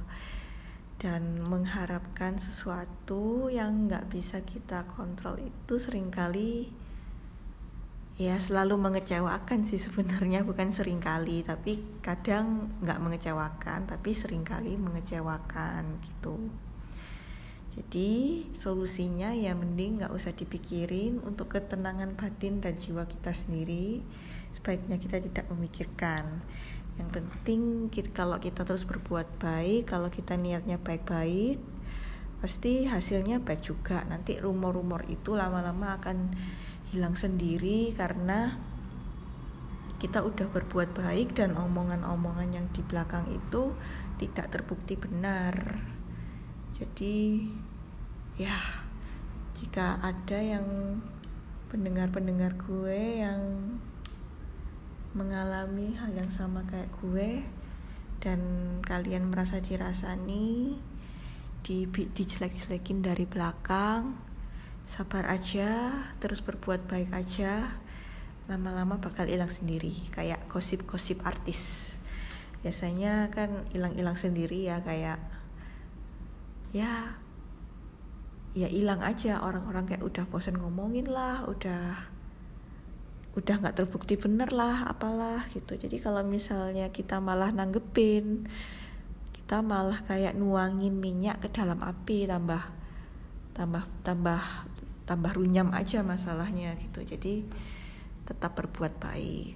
dan 1.00 1.40
mengharapkan 1.42 2.36
sesuatu 2.38 3.48
yang 3.48 3.88
nggak 3.88 4.12
bisa 4.12 4.44
kita 4.44 4.86
kontrol 4.94 5.40
itu 5.40 5.80
sering 5.80 6.12
kali 6.12 6.70
ya 8.18 8.42
selalu 8.42 8.82
mengecewakan 8.82 9.64
sih 9.70 9.78
sebenarnya. 9.78 10.42
Bukan 10.42 10.74
sering 10.74 10.98
kali 10.98 11.46
tapi 11.46 11.78
kadang 12.02 12.74
nggak 12.82 12.98
mengecewakan 12.98 13.86
tapi 13.86 14.12
sering 14.18 14.42
kali 14.42 14.74
mengecewakan 14.76 15.86
gitu. 16.02 16.36
Jadi 17.78 18.42
solusinya 18.58 19.38
ya 19.38 19.54
mending 19.54 20.02
nggak 20.02 20.10
usah 20.10 20.34
dipikirin 20.34 21.22
untuk 21.22 21.54
ketenangan 21.54 22.18
batin 22.18 22.58
dan 22.58 22.74
jiwa 22.74 23.06
kita 23.06 23.38
sendiri. 23.38 24.02
Sebaiknya 24.50 24.98
kita 24.98 25.22
tidak 25.22 25.46
memikirkan. 25.54 26.42
Yang 26.98 27.10
penting 27.22 27.62
kita, 27.94 28.10
kalau 28.18 28.42
kita 28.42 28.66
terus 28.66 28.90
berbuat 28.90 29.38
baik 29.38 29.94
kalau 29.94 30.10
kita 30.10 30.34
niatnya 30.34 30.82
baik-baik 30.82 31.62
pasti 32.42 32.90
hasilnya 32.90 33.46
baik 33.46 33.62
juga. 33.62 34.02
Nanti 34.10 34.42
rumor-rumor 34.42 35.06
itu 35.06 35.38
lama-lama 35.38 36.02
akan 36.02 36.34
hilang 36.98 37.14
sendiri 37.14 37.94
karena 37.94 38.58
kita 40.02 40.26
udah 40.26 40.50
berbuat 40.50 40.98
baik 40.98 41.38
dan 41.38 41.54
omongan-omongan 41.54 42.58
yang 42.58 42.66
di 42.74 42.82
belakang 42.82 43.30
itu 43.30 43.78
tidak 44.18 44.50
terbukti 44.50 44.98
benar. 44.98 45.78
Jadi 46.74 47.46
ya 48.42 48.58
jika 49.54 50.02
ada 50.02 50.42
yang 50.42 50.66
pendengar-pendengar 51.70 52.58
gue 52.66 53.22
yang 53.22 53.42
mengalami 55.14 55.94
hal 56.02 56.18
yang 56.18 56.34
sama 56.34 56.66
kayak 56.66 56.90
gue 56.98 57.46
dan 58.22 58.42
kalian 58.82 59.30
merasa 59.30 59.62
dirasani 59.62 60.82
di 61.62 61.86
dijelek-jelekin 61.90 63.06
dari 63.06 63.30
belakang 63.30 64.27
sabar 64.88 65.28
aja 65.28 65.92
terus 66.24 66.40
berbuat 66.40 66.88
baik 66.88 67.12
aja 67.12 67.76
lama-lama 68.48 69.04
bakal 69.04 69.28
hilang 69.28 69.52
sendiri 69.52 69.92
kayak 70.16 70.48
gosip-gosip 70.48 71.20
artis. 71.28 71.94
Biasanya 72.64 73.28
kan 73.36 73.68
hilang-hilang 73.76 74.16
sendiri 74.16 74.72
ya 74.72 74.80
kayak 74.80 75.20
ya 76.72 77.12
ya 78.56 78.68
hilang 78.72 79.04
aja. 79.04 79.44
Orang-orang 79.44 79.92
kayak 79.92 80.08
udah 80.08 80.24
bosan 80.32 80.56
ngomongin 80.56 81.12
lah 81.12 81.44
udah 81.44 82.08
udah 83.36 83.56
nggak 83.60 83.76
terbukti 83.84 84.16
bener 84.16 84.56
lah 84.56 84.88
apalah 84.88 85.44
gitu. 85.52 85.76
Jadi 85.76 86.00
kalau 86.00 86.24
misalnya 86.24 86.88
kita 86.96 87.20
malah 87.20 87.52
nanggepin 87.52 88.48
kita 89.36 89.60
malah 89.60 90.00
kayak 90.08 90.40
nuangin 90.40 91.04
minyak 91.04 91.44
ke 91.44 91.52
dalam 91.52 91.84
api 91.84 92.28
tambah 92.28 92.64
tambah 93.56 93.84
tambah 94.08 94.44
tambah 95.08 95.32
runyam 95.34 95.72
aja 95.72 96.04
masalahnya 96.04 96.76
gitu. 96.84 97.02
Jadi 97.08 97.48
tetap 98.28 98.60
berbuat 98.60 99.00
baik 99.00 99.56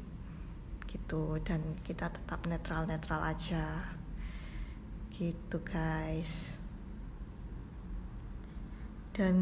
gitu 0.88 1.40
dan 1.44 1.60
kita 1.84 2.08
tetap 2.08 2.48
netral 2.48 2.88
netral 2.88 3.20
aja 3.28 3.84
gitu 5.12 5.60
guys. 5.62 6.58
Dan 9.12 9.36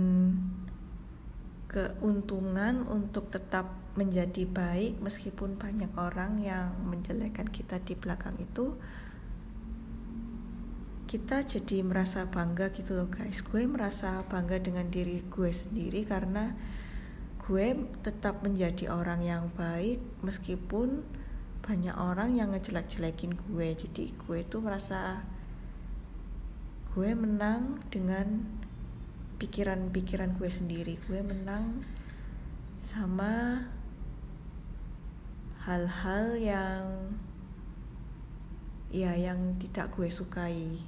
keuntungan 1.70 2.82
untuk 2.90 3.30
tetap 3.30 3.70
menjadi 3.94 4.50
baik 4.50 4.98
meskipun 5.06 5.54
banyak 5.62 5.94
orang 5.94 6.42
yang 6.42 6.74
menjelekkan 6.90 7.46
kita 7.46 7.78
di 7.86 7.94
belakang 7.94 8.34
itu 8.42 8.74
kita 11.10 11.42
jadi 11.42 11.82
merasa 11.82 12.30
bangga 12.30 12.70
gitu 12.70 12.94
loh 12.94 13.10
guys. 13.10 13.42
Gue 13.42 13.66
merasa 13.66 14.22
bangga 14.30 14.62
dengan 14.62 14.94
diri 14.94 15.26
gue 15.26 15.50
sendiri 15.50 16.06
karena 16.06 16.54
gue 17.50 17.74
tetap 18.06 18.46
menjadi 18.46 18.94
orang 18.94 19.26
yang 19.26 19.50
baik 19.58 19.98
meskipun 20.22 21.02
banyak 21.66 21.98
orang 21.98 22.38
yang 22.38 22.54
ngejelek-jelekin 22.54 23.34
gue. 23.34 23.68
Jadi 23.74 24.14
gue 24.14 24.38
itu 24.46 24.62
merasa 24.62 25.26
gue 26.94 27.10
menang 27.18 27.82
dengan 27.90 28.46
pikiran-pikiran 29.42 30.38
gue 30.38 30.50
sendiri. 30.54 31.02
Gue 31.10 31.26
menang 31.26 31.82
sama 32.86 33.66
hal-hal 35.66 36.38
yang 36.38 36.86
ya 38.94 39.18
yang 39.18 39.58
tidak 39.58 39.90
gue 39.98 40.10
sukai 40.14 40.82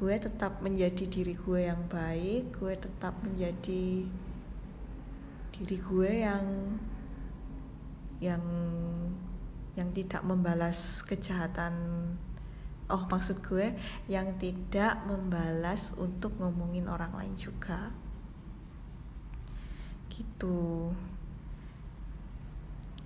gue 0.00 0.14
tetap 0.16 0.64
menjadi 0.64 1.04
diri 1.04 1.36
gue 1.36 1.60
yang 1.68 1.84
baik 1.92 2.56
gue 2.56 2.72
tetap 2.72 3.12
menjadi 3.20 4.08
diri 5.52 5.76
gue 5.76 6.10
yang 6.24 6.44
yang 8.20 8.44
yang 9.76 9.88
tidak 9.92 10.24
membalas 10.24 11.04
kejahatan 11.04 11.76
oh 12.90 13.06
maksud 13.06 13.38
gue 13.46 13.70
yang 14.10 14.34
tidak 14.36 14.98
membalas 15.06 15.94
untuk 15.96 16.34
ngomongin 16.42 16.90
orang 16.90 17.14
lain 17.14 17.34
juga. 17.38 17.94
Gitu. 20.10 20.90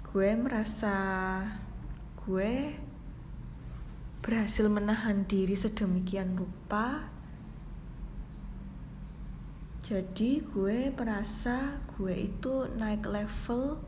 Gue 0.09 0.29
merasa 0.41 0.97
gue 2.25 2.73
berhasil 4.25 4.65
menahan 4.73 5.29
diri 5.29 5.53
sedemikian 5.53 6.33
rupa 6.33 7.13
jadi 9.85 10.41
gue 10.41 10.97
merasa 10.97 11.77
gue 11.93 12.33
itu 12.33 12.73
naik 12.81 13.05
level 13.05 13.85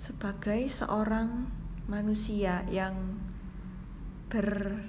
sebagai 0.00 0.64
seorang 0.72 1.44
manusia 1.92 2.64
yang 2.72 2.96
ber 4.32 4.80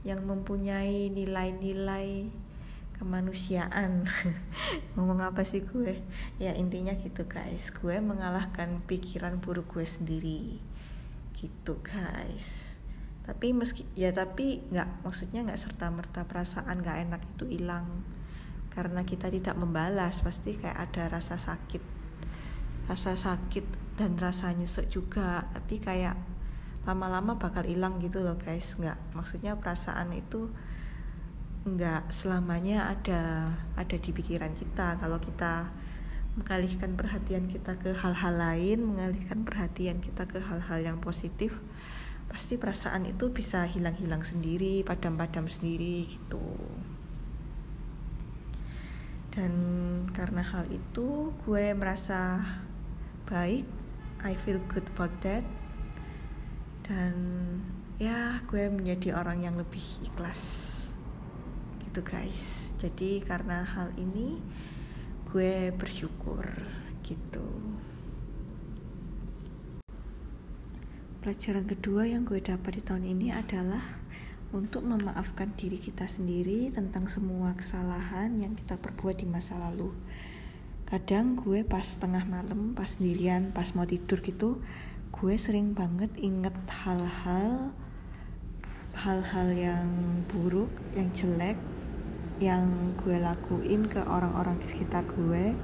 yang 0.00 0.24
mempunyai 0.24 1.12
nilai-nilai 1.12 2.32
kemanusiaan. 2.96 4.08
Ngomong 4.96 5.20
apa 5.20 5.44
sih 5.44 5.60
gue? 5.60 6.00
Ya 6.40 6.56
intinya 6.56 6.96
gitu 6.96 7.28
guys. 7.28 7.68
Gue 7.68 8.00
mengalahkan 8.00 8.80
pikiran 8.88 9.44
buruk 9.44 9.76
gue 9.76 9.84
sendiri. 9.84 10.56
Gitu 11.36 11.76
guys 11.84 12.67
tapi 13.28 13.52
meski 13.52 13.84
ya 13.92 14.08
tapi 14.16 14.64
nggak 14.72 15.04
maksudnya 15.04 15.44
nggak 15.44 15.60
serta 15.60 15.92
merta 15.92 16.24
perasaan 16.24 16.80
nggak 16.80 16.96
enak 17.04 17.20
itu 17.36 17.44
hilang. 17.60 17.84
Karena 18.72 19.04
kita 19.04 19.28
tidak 19.28 19.52
membalas 19.60 20.24
pasti 20.24 20.56
kayak 20.56 20.88
ada 20.88 21.12
rasa 21.12 21.36
sakit 21.36 22.00
rasa 22.88 23.20
sakit 23.20 23.68
dan 24.00 24.16
rasa 24.16 24.48
nyesek 24.56 24.88
juga. 24.88 25.44
Tapi 25.52 25.76
kayak 25.76 26.16
lama-lama 26.88 27.36
bakal 27.36 27.68
hilang 27.68 28.00
gitu 28.00 28.24
loh 28.24 28.40
guys. 28.40 28.80
Nggak 28.80 28.96
maksudnya 29.12 29.60
perasaan 29.60 30.08
itu 30.16 30.48
nggak 31.68 32.08
selamanya 32.08 32.96
ada 32.96 33.52
ada 33.76 33.96
di 34.00 34.08
pikiran 34.08 34.56
kita. 34.56 34.96
Kalau 34.96 35.20
kita 35.20 35.68
mengalihkan 36.40 36.96
perhatian 36.96 37.44
kita 37.52 37.76
ke 37.76 37.92
hal-hal 37.92 38.40
lain 38.40 38.88
mengalihkan 38.88 39.44
perhatian 39.44 40.00
kita 40.00 40.24
ke 40.24 40.40
hal-hal 40.40 40.80
yang 40.80 40.96
positif 41.02 41.60
pasti 42.28 42.60
perasaan 42.60 43.08
itu 43.08 43.32
bisa 43.32 43.64
hilang-hilang 43.64 44.20
sendiri 44.20 44.84
padam-padam 44.84 45.48
sendiri 45.48 46.04
gitu. 46.06 46.44
Dan 49.32 49.52
karena 50.12 50.42
hal 50.44 50.68
itu 50.68 51.32
gue 51.46 51.72
merasa 51.72 52.42
baik. 53.28 53.64
I 54.26 54.34
feel 54.34 54.60
good 54.68 54.84
about 54.94 55.14
that. 55.22 55.46
Dan 56.84 57.14
ya 58.02 58.42
gue 58.50 58.68
menjadi 58.68 59.16
orang 59.16 59.46
yang 59.46 59.56
lebih 59.56 59.82
ikhlas. 60.04 60.74
Gitu 61.86 62.02
guys. 62.02 62.74
Jadi 62.82 63.22
karena 63.22 63.62
hal 63.62 63.94
ini 63.96 64.38
gue 65.28 65.70
bersyukur 65.76 66.44
gitu 67.04 67.77
pelajaran 71.18 71.66
kedua 71.66 72.06
yang 72.06 72.22
gue 72.22 72.38
dapat 72.38 72.78
di 72.78 72.82
tahun 72.86 73.02
ini 73.02 73.34
adalah 73.34 73.82
untuk 74.54 74.86
memaafkan 74.86 75.50
diri 75.58 75.76
kita 75.76 76.06
sendiri 76.06 76.70
tentang 76.70 77.10
semua 77.10 77.52
kesalahan 77.58 78.38
yang 78.38 78.54
kita 78.54 78.78
perbuat 78.78 79.18
di 79.18 79.26
masa 79.26 79.58
lalu. 79.58 79.90
Kadang 80.86 81.36
gue 81.36 81.66
pas 81.66 81.84
tengah 81.84 82.22
malam, 82.24 82.72
pas 82.72 82.86
sendirian, 82.86 83.50
pas 83.50 83.66
mau 83.74 83.84
tidur 83.84 84.22
gitu, 84.22 84.62
gue 85.10 85.34
sering 85.34 85.74
banget 85.74 86.08
inget 86.22 86.54
hal-hal 86.86 87.74
hal-hal 88.98 89.48
yang 89.54 89.90
buruk, 90.32 90.70
yang 90.94 91.10
jelek, 91.12 91.58
yang 92.38 92.94
gue 93.02 93.18
lakuin 93.18 93.90
ke 93.90 94.00
orang-orang 94.06 94.58
di 94.62 94.66
sekitar 94.70 95.02
gue 95.18 95.54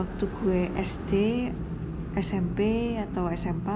waktu 0.00 0.24
gue 0.42 0.60
SD, 0.80 1.12
SMP 2.16 2.96
atau 2.98 3.28
SMP 3.28 3.68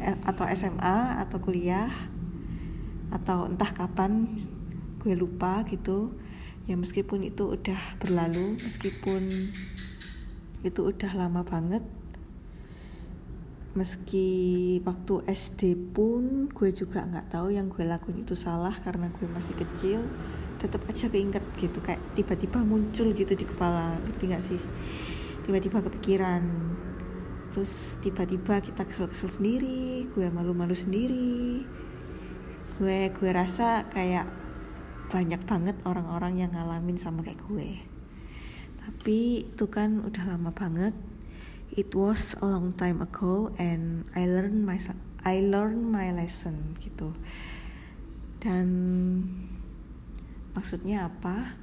atau 0.00 0.44
SMA 0.54 1.18
atau 1.22 1.38
kuliah 1.42 1.90
atau 3.08 3.48
entah 3.48 3.72
kapan 3.72 4.26
gue 5.02 5.14
lupa 5.18 5.64
gitu. 5.66 6.14
Ya 6.68 6.76
meskipun 6.76 7.24
itu 7.24 7.56
udah 7.56 7.80
berlalu 7.96 8.60
meskipun 8.60 9.52
itu 10.60 10.80
udah 10.84 11.12
lama 11.16 11.40
banget 11.40 11.80
meski 13.78 14.28
waktu 14.82 15.22
SD 15.30 15.94
pun 15.94 16.50
gue 16.50 16.70
juga 16.74 17.06
nggak 17.06 17.30
tahu 17.30 17.54
yang 17.54 17.70
gue 17.70 17.86
lakuin 17.86 18.26
itu 18.26 18.34
salah 18.34 18.74
karena 18.82 19.06
gue 19.14 19.30
masih 19.30 19.54
kecil 19.54 20.02
tetap 20.58 20.82
aja 20.90 21.06
keinget 21.06 21.46
gitu 21.62 21.78
kayak 21.78 22.02
tiba-tiba 22.18 22.58
muncul 22.66 23.14
gitu 23.14 23.38
di 23.38 23.46
kepala 23.46 23.94
ngerti 24.02 24.26
sih? 24.42 24.60
Tiba-tiba 25.46 25.78
kepikiran 25.80 26.42
terus 27.58 27.98
tiba-tiba 27.98 28.62
kita 28.62 28.86
kesel-kesel 28.86 29.34
sendiri 29.34 30.06
gue 30.14 30.30
malu-malu 30.30 30.78
sendiri. 30.78 31.66
Gue 32.78 33.10
gue 33.10 33.30
rasa 33.34 33.82
kayak 33.90 34.30
banyak 35.10 35.42
banget 35.42 35.74
orang-orang 35.82 36.38
yang 36.38 36.54
ngalamin 36.54 37.02
sama 37.02 37.26
kayak 37.26 37.42
gue. 37.50 37.82
Tapi 38.78 39.50
itu 39.50 39.66
kan 39.66 40.06
udah 40.06 40.22
lama 40.30 40.54
banget. 40.54 40.94
It 41.74 41.90
was 41.98 42.38
a 42.38 42.46
long 42.46 42.78
time 42.78 43.02
ago 43.02 43.50
and 43.58 44.06
I 44.14 44.30
learn 44.30 44.62
my 44.62 44.78
I 45.26 45.42
learn 45.42 45.82
my 45.82 46.14
lesson 46.14 46.78
gitu. 46.78 47.10
Dan 48.38 48.70
maksudnya 50.54 51.10
apa? 51.10 51.58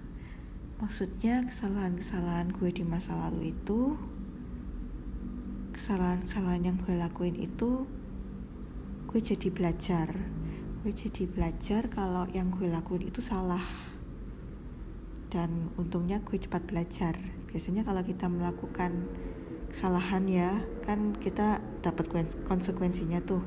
Maksudnya 0.84 1.48
kesalahan-kesalahan 1.48 2.52
gue 2.52 2.68
di 2.68 2.84
masa 2.84 3.16
lalu 3.16 3.56
itu 3.56 3.96
kesalahan-kesalahan 5.76 6.72
yang 6.72 6.78
gue 6.80 6.96
lakuin 6.96 7.36
itu 7.36 7.84
gue 9.12 9.20
jadi 9.20 9.52
belajar. 9.52 10.08
Gue 10.80 10.96
jadi 10.96 11.28
belajar 11.28 11.92
kalau 11.92 12.24
yang 12.32 12.48
gue 12.48 12.72
lakuin 12.72 13.12
itu 13.12 13.20
salah. 13.20 13.64
Dan 15.28 15.76
untungnya 15.76 16.24
gue 16.24 16.40
cepat 16.40 16.64
belajar. 16.64 17.20
Biasanya 17.52 17.84
kalau 17.84 18.00
kita 18.08 18.32
melakukan 18.32 19.04
kesalahan 19.68 20.24
ya 20.32 20.64
kan 20.88 21.12
kita 21.20 21.60
dapat 21.84 22.08
konsekuensinya 22.48 23.20
tuh. 23.20 23.44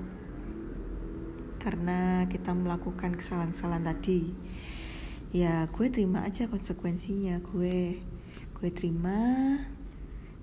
Karena 1.56 2.28
kita 2.28 2.52
melakukan 2.52 3.16
kesalahan-kesalahan 3.16 3.88
tadi. 3.88 4.36
Ya 5.32 5.64
gue 5.64 5.86
terima 5.88 6.28
aja 6.28 6.44
konsekuensinya. 6.44 7.40
Gue 7.40 8.04
gue 8.52 8.68
terima 8.68 9.16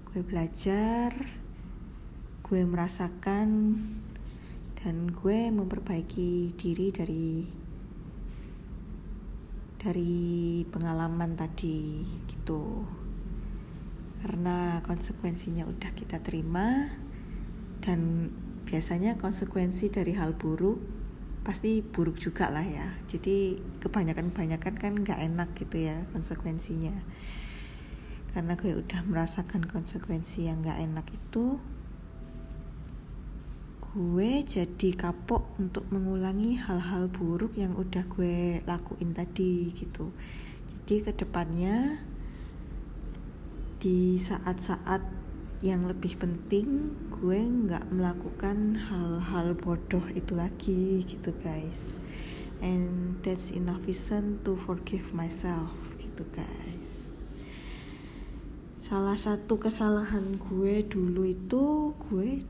gue 0.09 0.25
belajar 0.25 1.44
gue 2.45 2.61
merasakan 2.61 3.73
dan 4.77 5.09
gue 5.09 5.49
memperbaiki 5.49 6.53
diri 6.53 6.93
dari 6.93 7.41
dari 9.81 10.61
pengalaman 10.69 11.33
tadi 11.33 12.05
gitu. 12.29 12.85
Karena 14.21 14.77
konsekuensinya 14.85 15.65
udah 15.65 15.89
kita 15.97 16.21
terima 16.21 16.93
dan 17.81 18.29
biasanya 18.69 19.17
konsekuensi 19.17 19.89
dari 19.89 20.13
hal 20.13 20.37
buruk 20.37 20.77
pasti 21.41 21.81
buruk 21.81 22.21
juga 22.21 22.53
lah 22.53 22.65
ya. 22.65 22.93
Jadi 23.09 23.57
kebanyakan-kebanyakan 23.81 24.75
kan 24.77 24.93
nggak 24.93 25.17
enak 25.33 25.49
gitu 25.57 25.89
ya 25.89 25.97
konsekuensinya. 26.13 26.93
Karena 28.37 28.53
gue 28.53 28.69
udah 28.77 29.01
merasakan 29.09 29.65
konsekuensi 29.65 30.45
yang 30.45 30.61
nggak 30.61 30.77
enak 30.77 31.09
itu 31.09 31.57
gue 33.95 34.43
jadi 34.43 34.91
kapok 34.91 35.55
untuk 35.55 35.87
mengulangi 35.87 36.59
hal-hal 36.59 37.07
buruk 37.07 37.55
yang 37.55 37.79
udah 37.79 38.03
gue 38.11 38.59
lakuin 38.67 39.15
tadi 39.15 39.71
gitu. 39.71 40.11
Jadi 40.67 40.95
ke 40.99 41.11
depannya 41.15 42.03
di 43.79 44.19
saat-saat 44.19 44.99
yang 45.63 45.87
lebih 45.87 46.19
penting 46.19 46.91
gue 47.07 47.39
nggak 47.39 47.87
melakukan 47.95 48.75
hal-hal 48.75 49.55
bodoh 49.55 50.03
itu 50.11 50.35
lagi 50.35 51.07
gitu 51.07 51.31
guys. 51.39 51.95
And 52.59 53.15
that's 53.23 53.55
enough 53.55 53.87
reason 53.87 54.43
to 54.43 54.59
forgive 54.59 55.15
myself 55.15 55.71
gitu 56.03 56.27
guys. 56.35 57.15
Salah 58.75 59.15
satu 59.15 59.55
kesalahan 59.55 60.35
gue 60.35 60.83
dulu 60.83 61.23
itu 61.23 61.95
gue 62.11 62.43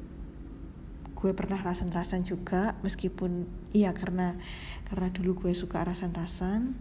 gue 1.25 1.33
pernah 1.33 1.57
rasan-rasan 1.57 2.21
juga 2.21 2.77
meskipun 2.85 3.49
iya 3.73 3.97
karena 3.97 4.38
karena 4.85 5.09
dulu 5.09 5.41
gue 5.41 5.57
suka 5.57 5.81
rasan-rasan 5.81 6.77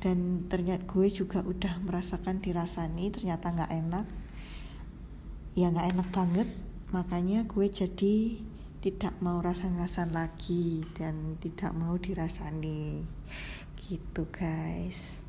dan 0.00 0.48
ternyata 0.48 0.88
gue 0.88 1.12
juga 1.12 1.44
udah 1.44 1.84
merasakan 1.84 2.40
dirasani 2.40 3.12
ternyata 3.12 3.52
nggak 3.52 3.72
enak. 3.84 4.06
Ya 5.60 5.68
nggak 5.68 5.92
enak 5.92 6.08
banget 6.08 6.48
makanya 6.88 7.44
gue 7.44 7.68
jadi 7.68 8.40
tidak 8.80 9.12
mau 9.20 9.44
rasan-rasan 9.44 10.16
lagi 10.16 10.80
dan 10.96 11.36
tidak 11.36 11.76
mau 11.76 12.00
dirasani. 12.00 13.04
Gitu 13.76 14.24
guys. 14.32 15.20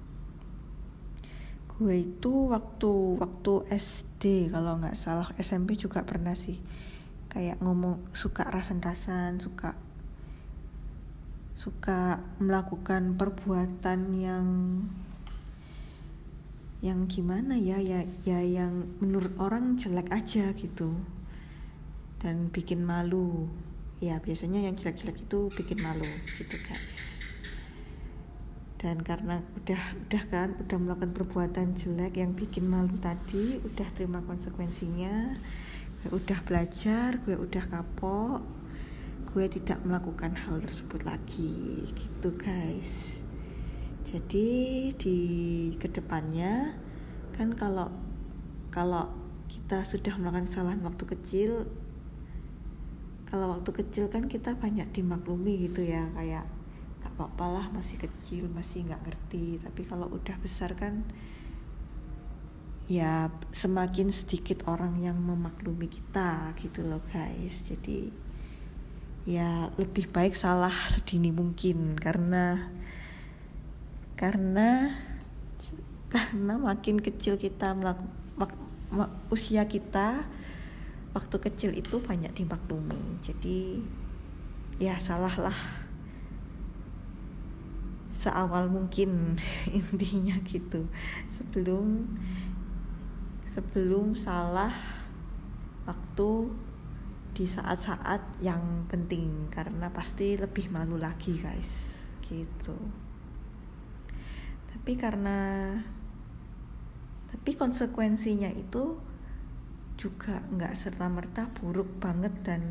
Gue 1.75 2.07
itu 2.07 2.47
waktu 2.47 3.19
waktu 3.19 3.75
SD 3.75 4.55
kalau 4.55 4.79
nggak 4.79 4.95
salah. 4.95 5.36
SMP 5.36 5.75
juga 5.75 6.07
pernah 6.07 6.31
sih 6.31 6.87
kayak 7.38 7.62
ngomong 7.62 8.02
suka 8.17 8.50
rasan-rasan 8.50 9.38
suka 9.38 9.78
suka 11.54 12.17
melakukan 12.41 13.13
perbuatan 13.13 14.17
yang 14.17 14.45
yang 16.82 17.06
gimana 17.06 17.54
ya 17.54 17.78
ya 17.78 18.10
ya 18.26 18.41
yang 18.41 18.89
menurut 18.97 19.38
orang 19.38 19.78
jelek 19.78 20.10
aja 20.10 20.50
gitu. 20.58 20.97
Dan 22.17 22.50
bikin 22.50 22.82
malu. 22.82 23.45
Ya 24.02 24.17
biasanya 24.17 24.65
yang 24.65 24.73
jelek-jelek 24.73 25.30
itu 25.30 25.54
bikin 25.54 25.78
malu 25.86 26.10
gitu 26.41 26.58
guys. 26.65 27.21
Dan 28.82 29.06
karena 29.06 29.45
udah 29.62 29.82
udah 30.10 30.23
kan 30.34 30.58
udah 30.58 30.78
melakukan 30.82 31.13
perbuatan 31.13 31.78
jelek 31.78 32.17
yang 32.17 32.34
bikin 32.34 32.65
malu 32.65 32.97
tadi 32.97 33.62
udah 33.62 33.89
terima 33.93 34.26
konsekuensinya 34.26 35.38
gue 36.08 36.15
udah 36.15 36.39
belajar 36.48 37.20
gue 37.28 37.36
udah 37.36 37.67
kapok 37.67 38.39
gue 39.36 39.43
tidak 39.52 39.84
melakukan 39.84 40.34
hal 40.34 40.63
tersebut 40.63 41.04
lagi. 41.04 41.84
Gitu 41.91 42.32
guys. 42.39 43.22
Jadi 44.08 44.89
di 44.96 45.20
ke 45.76 45.91
depannya 45.91 46.74
kan 47.36 47.52
kalau 47.54 47.91
kalau 48.72 49.12
kita 49.52 49.84
sudah 49.84 50.15
melakukan 50.15 50.48
kesalahan 50.48 50.80
waktu 50.80 51.04
kecil 51.12 51.70
kalau 53.28 53.60
waktu 53.60 53.76
kecil 53.76 54.08
kan 54.08 54.32
kita 54.32 54.56
banyak 54.56 54.88
dimaklumi 54.96 55.67
gitu 55.67 55.84
ya 55.84 56.08
kayak 56.15 56.48
gak 57.04 57.12
apa-apa 57.20 57.46
lah 57.62 57.65
masih 57.76 58.00
kecil 58.00 58.48
masih 58.50 58.88
nggak 58.88 59.06
ngerti. 59.06 59.60
Tapi 59.60 59.86
kalau 59.86 60.08
udah 60.08 60.34
besar 60.39 60.72
kan 60.74 61.04
ya 62.88 63.28
semakin 63.52 64.15
sedikit 64.15 64.63
orang 64.71 64.95
yang 65.04 65.19
memaklumi 65.19 65.91
kita 65.91 66.56
gitu 66.60 66.88
loh 66.88 67.04
guys. 67.12 67.67
Jadi 67.67 68.12
ya 69.28 69.67
lebih 69.76 70.08
baik 70.08 70.39
salah 70.39 70.71
sedini 70.88 71.36
mungkin 71.36 72.00
karena 72.00 72.71
karena 74.15 74.95
karena 76.08 76.56
makin 76.56 77.04
kecil 77.04 77.36
kita 77.36 77.76
melakukan 77.76 78.56
usia 79.28 79.67
kita 79.67 80.23
waktu 81.12 81.38
kecil 81.43 81.76
itu 81.76 82.00
banyak 82.00 82.32
dimaklumi. 82.32 83.19
Jadi 83.19 83.84
ya 84.80 84.95
salahlah 84.95 85.56
seawal 88.15 88.71
mungkin 88.71 89.36
intinya 89.80 90.39
gitu. 90.47 90.88
Sebelum 91.28 92.08
sebelum 93.58 94.13
salah 94.13 94.70
waktu 95.89 96.54
di 97.34 97.50
saat-saat 97.50 98.38
yang 98.46 98.86
penting 98.86 99.50
karena 99.50 99.89
pasti 99.89 100.38
lebih 100.38 100.70
malu 100.70 101.02
lagi 101.02 101.41
guys. 101.41 102.06
Gitu. 102.22 102.78
Tapi 104.70 104.93
karena 104.93 105.74
tapi 107.34 107.58
konsekuensinya 107.58 108.54
itu 108.54 109.02
juga 109.98 110.38
nggak 110.54 110.78
serta 110.78 111.10
merta 111.10 111.50
buruk 111.50 111.98
banget 111.98 112.38
dan 112.46 112.62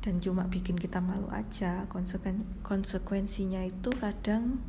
dan 0.00 0.16
cuma 0.24 0.48
bikin 0.48 0.80
kita 0.80 1.04
malu 1.04 1.28
aja. 1.28 1.84
Konsekuen 1.92 2.48
konsekuensinya 2.64 3.68
itu 3.68 3.92
kadang 4.00 4.64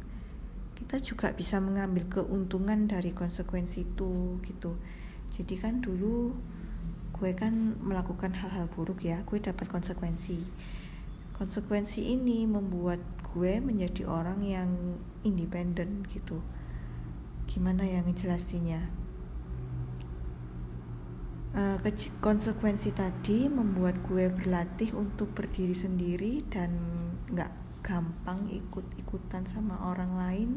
kita 0.81 0.97
juga 0.97 1.29
bisa 1.37 1.61
mengambil 1.61 2.09
keuntungan 2.09 2.89
dari 2.89 3.13
konsekuensi 3.13 3.93
itu 3.93 4.41
gitu. 4.41 4.73
Jadi 5.37 5.53
kan 5.61 5.77
dulu 5.77 6.33
gue 7.13 7.31
kan 7.37 7.77
melakukan 7.85 8.33
hal-hal 8.33 8.65
buruk 8.73 9.05
ya 9.05 9.21
gue 9.21 9.37
dapat 9.37 9.69
konsekuensi. 9.69 10.41
Konsekuensi 11.37 12.09
ini 12.09 12.49
membuat 12.49 12.97
gue 13.29 13.61
menjadi 13.61 14.09
orang 14.09 14.41
yang 14.41 14.97
independen 15.21 16.01
gitu. 16.09 16.41
Gimana 17.45 17.85
yang 17.85 18.09
ngejelasinnya 18.09 19.01
uh, 21.55 21.77
konsekuensi 22.19 22.95
tadi 22.95 23.47
membuat 23.51 23.99
gue 24.07 24.31
berlatih 24.31 24.95
untuk 24.95 25.31
berdiri 25.35 25.75
sendiri 25.75 26.33
dan 26.47 26.71
nggak 27.31 27.60
gampang 27.81 28.45
ikut-ikutan 28.49 29.49
sama 29.49 29.77
orang 29.89 30.13
lain 30.17 30.49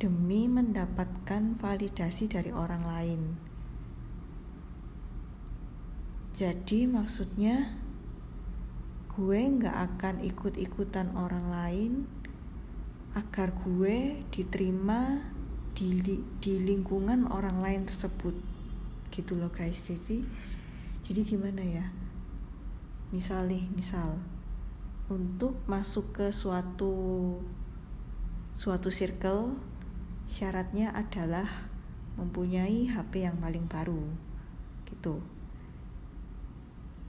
demi 0.00 0.48
mendapatkan 0.48 1.60
validasi 1.60 2.26
dari 2.26 2.50
orang 2.50 2.82
lain. 2.88 3.22
Jadi 6.40 6.88
maksudnya 6.88 7.76
gue 9.12 9.40
nggak 9.44 9.76
akan 9.76 10.24
ikut-ikutan 10.24 11.12
orang 11.12 11.52
lain 11.52 11.92
agar 13.12 13.52
gue 13.52 14.24
diterima 14.32 15.20
di, 15.76 16.00
di 16.40 16.54
lingkungan 16.64 17.28
orang 17.28 17.60
lain 17.60 17.82
tersebut. 17.84 18.32
Gitu 19.12 19.36
loh 19.36 19.52
guys 19.52 19.84
jadi 19.84 20.24
jadi 21.04 21.20
gimana 21.28 21.60
ya? 21.60 21.86
Misal 23.12 23.52
nih 23.52 23.68
misal 23.76 24.16
untuk 25.10 25.58
masuk 25.66 26.14
ke 26.14 26.26
suatu 26.30 27.34
suatu 28.54 28.88
circle 28.94 29.58
syaratnya 30.30 30.94
adalah 30.94 31.66
mempunyai 32.14 32.86
HP 32.86 33.26
yang 33.26 33.36
paling 33.42 33.66
baru 33.66 34.06
gitu. 34.86 35.18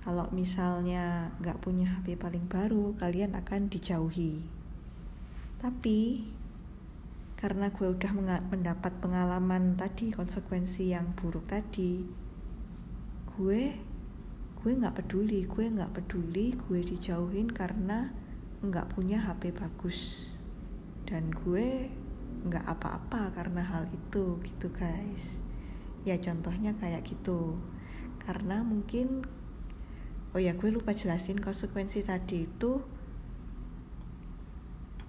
Kalau 0.01 0.25
misalnya 0.33 1.29
nggak 1.45 1.61
punya 1.61 2.01
HP 2.01 2.17
paling 2.17 2.49
baru 2.49 2.97
kalian 2.97 3.37
akan 3.37 3.69
dijauhi. 3.69 4.41
Tapi 5.61 6.25
karena 7.37 7.69
gue 7.69 7.89
udah 7.89 8.13
mendapat 8.49 8.97
pengalaman 9.01 9.77
tadi 9.77 10.13
konsekuensi 10.13 10.93
yang 10.93 11.17
buruk 11.17 11.49
tadi 11.49 12.05
gue 13.33 13.73
gue 14.61 14.77
nggak 14.77 14.93
peduli 15.01 15.49
gue 15.49 15.65
nggak 15.73 15.89
peduli 15.97 16.53
gue 16.53 16.85
dijauhin 16.85 17.49
karena 17.49 18.13
nggak 18.61 18.93
punya 18.93 19.17
HP 19.25 19.57
bagus. 19.57 20.31
Dan 21.09 21.33
gue 21.33 21.89
nggak 22.45 22.65
apa-apa 22.69 23.33
karena 23.33 23.65
hal 23.65 23.89
itu 23.89 24.37
gitu 24.45 24.69
guys. 24.69 25.41
Ya 26.05 26.21
contohnya 26.21 26.77
kayak 26.77 27.09
gitu. 27.09 27.57
Karena 28.21 28.61
mungkin 28.61 29.25
oh 30.37 30.41
ya 30.41 30.53
gue 30.53 30.69
lupa 30.69 30.93
jelasin 30.93 31.41
konsekuensi 31.41 32.05
tadi 32.05 32.45
itu 32.45 32.85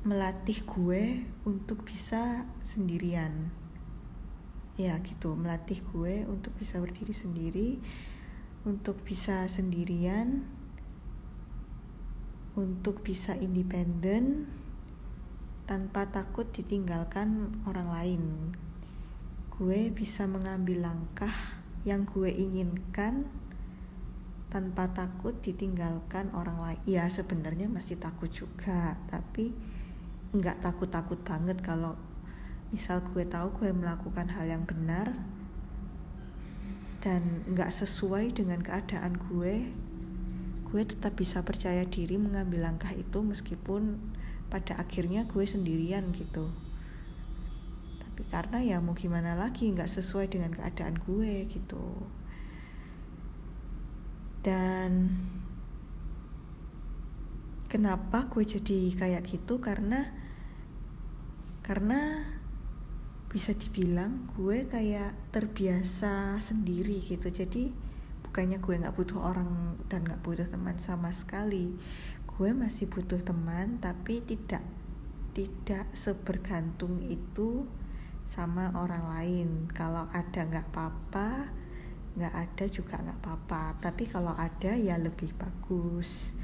melatih 0.08 0.64
gue 0.64 1.28
untuk 1.44 1.84
bisa 1.84 2.48
sendirian. 2.64 3.52
Ya 4.80 4.96
gitu. 5.04 5.36
Melatih 5.36 5.84
gue 5.92 6.24
untuk 6.24 6.56
bisa 6.56 6.80
berdiri 6.80 7.12
sendiri 7.12 7.70
untuk 8.62 9.02
bisa 9.02 9.46
sendirian 9.50 10.46
untuk 12.52 13.00
bisa 13.00 13.32
independen 13.40 14.44
tanpa 15.64 16.04
takut 16.12 16.44
ditinggalkan 16.52 17.48
orang 17.64 17.88
lain. 17.88 18.22
Gue 19.56 19.88
bisa 19.88 20.28
mengambil 20.28 20.84
langkah 20.84 21.32
yang 21.88 22.04
gue 22.04 22.28
inginkan 22.28 23.24
tanpa 24.52 24.92
takut 24.92 25.32
ditinggalkan 25.40 26.28
orang 26.36 26.60
lain. 26.60 26.80
Ya 26.84 27.08
sebenarnya 27.08 27.72
masih 27.72 27.96
takut 27.96 28.28
juga 28.28 29.00
tapi 29.08 29.56
nggak 30.36 30.60
takut-takut 30.60 31.20
banget 31.24 31.56
kalau 31.64 31.96
misal 32.68 33.00
gue 33.00 33.24
tahu 33.24 33.64
gue 33.64 33.72
melakukan 33.72 34.28
hal 34.32 34.48
yang 34.48 34.64
benar 34.64 35.12
dan 37.02 37.42
nggak 37.50 37.74
sesuai 37.74 38.30
dengan 38.38 38.62
keadaan 38.62 39.18
gue 39.18 39.66
gue 40.72 40.82
tetap 40.88 41.20
bisa 41.20 41.44
percaya 41.44 41.84
diri 41.84 42.16
mengambil 42.16 42.64
langkah 42.64 42.88
itu 42.96 43.20
meskipun 43.20 44.00
pada 44.48 44.80
akhirnya 44.80 45.28
gue 45.28 45.44
sendirian 45.44 46.08
gitu. 46.16 46.48
Tapi 48.00 48.22
karena 48.32 48.64
ya 48.64 48.80
mau 48.80 48.96
gimana 48.96 49.36
lagi 49.36 49.68
nggak 49.68 49.84
sesuai 49.88 50.32
dengan 50.32 50.48
keadaan 50.56 50.96
gue 50.96 51.44
gitu. 51.52 52.08
Dan 54.40 55.12
kenapa 57.68 58.32
gue 58.32 58.40
jadi 58.40 58.96
kayak 58.96 59.28
gitu? 59.28 59.60
Karena 59.60 60.08
karena 61.60 62.31
bisa 63.32 63.56
dibilang 63.56 64.28
gue 64.36 64.68
kayak 64.68 65.32
terbiasa 65.32 66.36
sendiri 66.36 67.00
gitu. 67.00 67.32
Jadi 67.32 67.72
bukannya 68.28 68.60
gue 68.60 68.74
nggak 68.76 68.92
butuh 68.92 69.24
orang 69.24 69.80
dan 69.88 70.04
nggak 70.04 70.20
butuh 70.20 70.44
teman 70.44 70.76
sama 70.76 71.08
sekali. 71.16 71.72
Gue 72.28 72.52
masih 72.52 72.92
butuh 72.92 73.24
teman 73.24 73.80
tapi 73.80 74.20
tidak 74.20 74.60
tidak 75.32 75.88
sebergantung 75.96 77.00
itu 77.08 77.64
sama 78.28 78.68
orang 78.76 79.08
lain. 79.16 79.48
Kalau 79.72 80.04
ada 80.12 80.44
nggak 80.44 80.68
apa-apa 80.68 81.28
nggak 82.12 82.34
ada 82.36 82.64
juga 82.68 83.00
nggak 83.00 83.18
apa-apa. 83.24 83.80
Tapi 83.80 84.12
kalau 84.12 84.36
ada 84.36 84.76
ya 84.76 85.00
lebih 85.00 85.32
bagus 85.40 86.36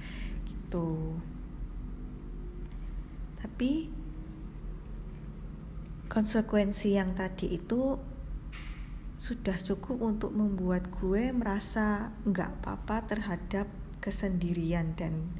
gitu. 0.48 1.20
Tapi 3.36 3.97
konsekuensi 6.08 6.96
yang 6.96 7.12
tadi 7.12 7.54
itu 7.60 8.00
sudah 9.18 9.58
cukup 9.60 9.98
untuk 10.00 10.32
membuat 10.32 10.88
gue 10.94 11.34
merasa 11.34 12.14
nggak 12.24 12.62
apa-apa 12.62 12.96
terhadap 13.12 13.66
kesendirian 13.98 14.94
dan 14.94 15.34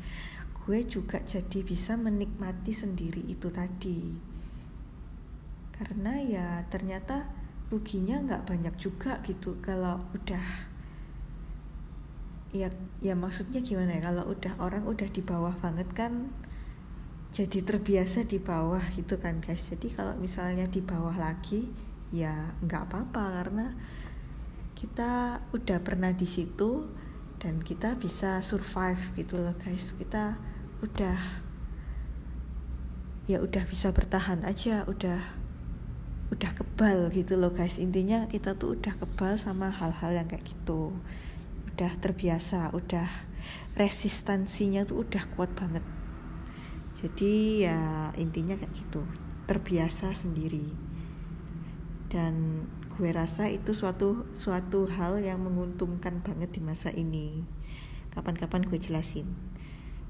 gue 0.66 0.85
juga 0.85 1.24
jadi 1.24 1.64
bisa 1.64 1.96
menikmati 1.96 2.76
sendiri 2.76 3.24
itu 3.24 3.48
tadi. 3.48 4.12
Karena 5.72 6.20
ya 6.20 6.46
ternyata 6.68 7.24
ruginya 7.72 8.20
nggak 8.20 8.44
banyak 8.44 8.74
juga 8.76 9.22
gitu. 9.24 9.57
Kalau 9.64 10.04
udah 10.12 10.46
ya 12.52 12.68
ya 12.98 13.14
maksudnya 13.16 13.64
gimana 13.64 13.96
ya? 13.96 14.11
Kalau 14.12 14.28
udah 14.28 14.52
orang 14.61 14.85
udah 14.85 15.09
di 15.09 15.22
bawah 15.24 15.54
banget 15.62 15.88
kan 15.96 16.28
jadi 17.29 17.61
terbiasa 17.61 18.25
di 18.25 18.41
bawah 18.41 18.81
gitu 18.97 19.21
kan 19.21 19.45
guys. 19.45 19.69
Jadi 19.69 19.93
kalau 19.93 20.17
misalnya 20.17 20.64
di 20.64 20.81
bawah 20.81 21.12
lagi 21.12 21.69
ya 22.09 22.33
nggak 22.64 22.88
apa-apa 22.88 23.25
karena 23.43 23.67
kita 24.73 25.45
udah 25.53 25.79
pernah 25.85 26.09
di 26.14 26.25
situ 26.25 26.88
dan 27.37 27.61
kita 27.61 28.01
bisa 28.01 28.41
survive 28.41 29.12
gitu 29.12 29.37
loh 29.37 29.53
guys. 29.61 29.93
Kita 29.93 30.41
udah 30.81 31.19
ya 33.29 33.45
udah 33.45 33.64
bisa 33.69 33.93
bertahan 33.93 34.41
aja 34.49 34.88
udah 34.88 35.21
udah 36.33 36.51
kebal 36.57 37.12
gitu 37.12 37.37
loh 37.37 37.53
guys. 37.53 37.77
Intinya 37.77 38.25
kita 38.25 38.57
tuh 38.57 38.81
udah 38.81 38.97
kebal 38.97 39.37
sama 39.37 39.69
hal-hal 39.69 40.17
yang 40.17 40.27
kayak 40.33 40.49
gitu. 40.49 40.97
Udah 41.77 41.93
terbiasa 42.01 42.73
udah 42.73 43.29
resistansinya 43.77 44.88
tuh 44.88 45.05
udah 45.05 45.23
kuat 45.37 45.53
banget 45.55 45.85
jadi 46.98 47.34
ya 47.70 47.80
intinya 48.18 48.58
kayak 48.58 48.74
gitu. 48.74 49.06
Terbiasa 49.46 50.11
sendiri. 50.18 50.66
Dan 52.11 52.66
gue 52.98 53.14
rasa 53.14 53.46
itu 53.46 53.70
suatu 53.70 54.26
suatu 54.34 54.90
hal 54.90 55.22
yang 55.22 55.38
menguntungkan 55.38 56.18
banget 56.26 56.50
di 56.50 56.61
masa 56.61 56.90
ini. 56.90 57.46
Kapan-kapan 58.11 58.66
gue 58.66 58.82
jelasin 58.82 59.30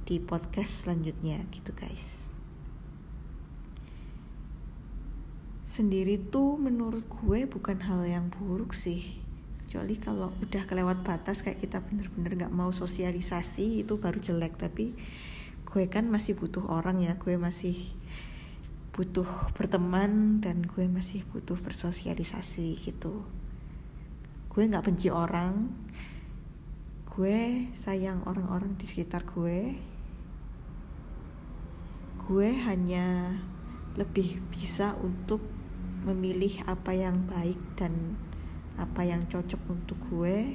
di 0.08 0.16
podcast 0.16 0.88
selanjutnya 0.88 1.44
gitu 1.52 1.76
guys. 1.76 2.32
Sendiri 5.68 6.16
tuh 6.16 6.56
menurut 6.56 7.04
gue 7.04 7.44
bukan 7.44 7.84
hal 7.84 8.08
yang 8.08 8.32
buruk 8.32 8.72
sih. 8.72 9.20
Kecuali 9.60 10.00
kalau 10.00 10.32
udah 10.40 10.64
kelewat 10.64 11.04
batas 11.04 11.44
kayak 11.44 11.60
kita 11.60 11.84
bener-bener 11.84 12.48
gak 12.48 12.56
mau 12.56 12.72
sosialisasi 12.72 13.84
itu 13.84 14.00
baru 14.00 14.16
jelek. 14.16 14.56
Tapi 14.56 14.96
gue 15.68 15.84
kan 15.92 16.08
masih 16.08 16.32
butuh 16.32 16.64
orang 16.72 17.04
ya 17.04 17.20
gue 17.20 17.36
masih 17.36 17.76
butuh 18.96 19.28
berteman 19.52 20.40
dan 20.40 20.64
gue 20.64 20.88
masih 20.88 21.22
butuh 21.28 21.60
bersosialisasi 21.60 22.80
gitu. 22.80 23.22
Gue 24.48 24.64
nggak 24.64 24.88
benci 24.88 25.12
orang 25.12 25.68
gue 27.18 27.66
sayang 27.74 28.22
orang-orang 28.30 28.78
di 28.78 28.86
sekitar 28.86 29.26
gue 29.26 29.74
gue 32.30 32.50
hanya 32.62 33.34
lebih 33.98 34.38
bisa 34.54 34.94
untuk 35.02 35.42
memilih 36.06 36.62
apa 36.70 36.94
yang 36.94 37.26
baik 37.26 37.58
dan 37.74 38.14
apa 38.78 39.02
yang 39.02 39.26
cocok 39.26 39.58
untuk 39.66 39.98
gue 40.14 40.54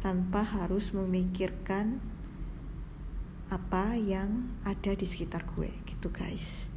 tanpa 0.00 0.40
harus 0.40 0.96
memikirkan 0.96 2.00
apa 3.50 3.98
yang 3.98 4.46
ada 4.62 4.94
di 4.94 5.02
sekitar 5.02 5.42
gue 5.58 5.70
gitu 5.90 6.14
guys. 6.14 6.70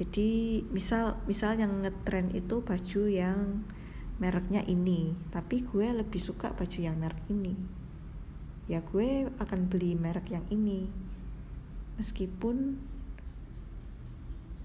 Jadi 0.00 0.64
misal 0.72 1.20
misal 1.28 1.60
yang 1.60 1.84
ngetren 1.84 2.32
itu 2.32 2.64
baju 2.64 3.02
yang 3.12 3.62
mereknya 4.18 4.64
ini 4.66 5.14
tapi 5.30 5.62
gue 5.62 5.86
lebih 5.94 6.18
suka 6.18 6.56
baju 6.56 6.78
yang 6.80 6.96
merek 6.96 7.20
ini. 7.28 7.52
Ya 8.72 8.80
gue 8.80 9.28
akan 9.36 9.68
beli 9.68 9.92
merek 10.00 10.32
yang 10.32 10.48
ini. 10.48 10.88
Meskipun 12.00 12.80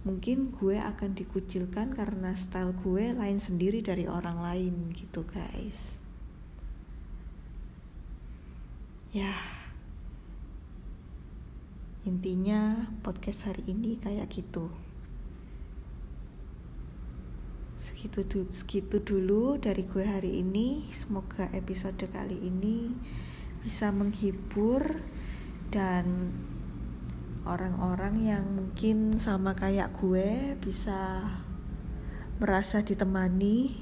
mungkin 0.04 0.52
gue 0.52 0.80
akan 0.80 1.16
dikucilkan 1.16 1.96
karena 1.96 2.36
style 2.36 2.76
gue 2.84 3.16
lain 3.16 3.40
sendiri 3.40 3.84
dari 3.84 4.08
orang 4.08 4.40
lain 4.40 4.96
gitu 4.96 5.28
guys. 5.28 6.00
Ya 9.12 9.53
intinya 12.04 12.92
podcast 13.00 13.48
hari 13.48 13.64
ini 13.72 13.96
kayak 13.96 14.28
gitu. 14.28 14.68
Segitu 17.80 18.28
du 18.28 18.40
segitu 18.52 19.00
dulu 19.00 19.56
dari 19.56 19.88
gue 19.88 20.04
hari 20.04 20.44
ini. 20.44 20.84
Semoga 20.92 21.48
episode 21.56 22.04
kali 22.12 22.44
ini 22.44 22.92
bisa 23.64 23.96
menghibur 23.96 25.00
dan 25.72 26.36
orang-orang 27.48 28.20
yang 28.20 28.44
mungkin 28.52 29.16
sama 29.16 29.56
kayak 29.56 29.96
gue 29.96 30.60
bisa 30.60 31.24
merasa 32.44 32.84
ditemani. 32.84 33.80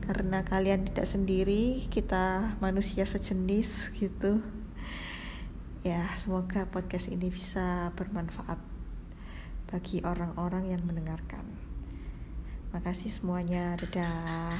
Karena 0.00 0.40
kalian 0.48 0.88
tidak 0.88 1.04
sendiri 1.04 1.84
kita 1.92 2.56
manusia 2.64 3.04
sejenis 3.04 3.92
gitu 4.00 4.59
ya 5.80 6.04
semoga 6.20 6.68
podcast 6.68 7.08
ini 7.08 7.32
bisa 7.32 7.94
bermanfaat 7.96 8.60
bagi 9.70 10.02
orang-orang 10.02 10.74
yang 10.74 10.82
mendengarkan 10.84 11.70
Makasih 12.70 13.10
semuanya. 13.10 13.74
Dadah. 13.74 14.54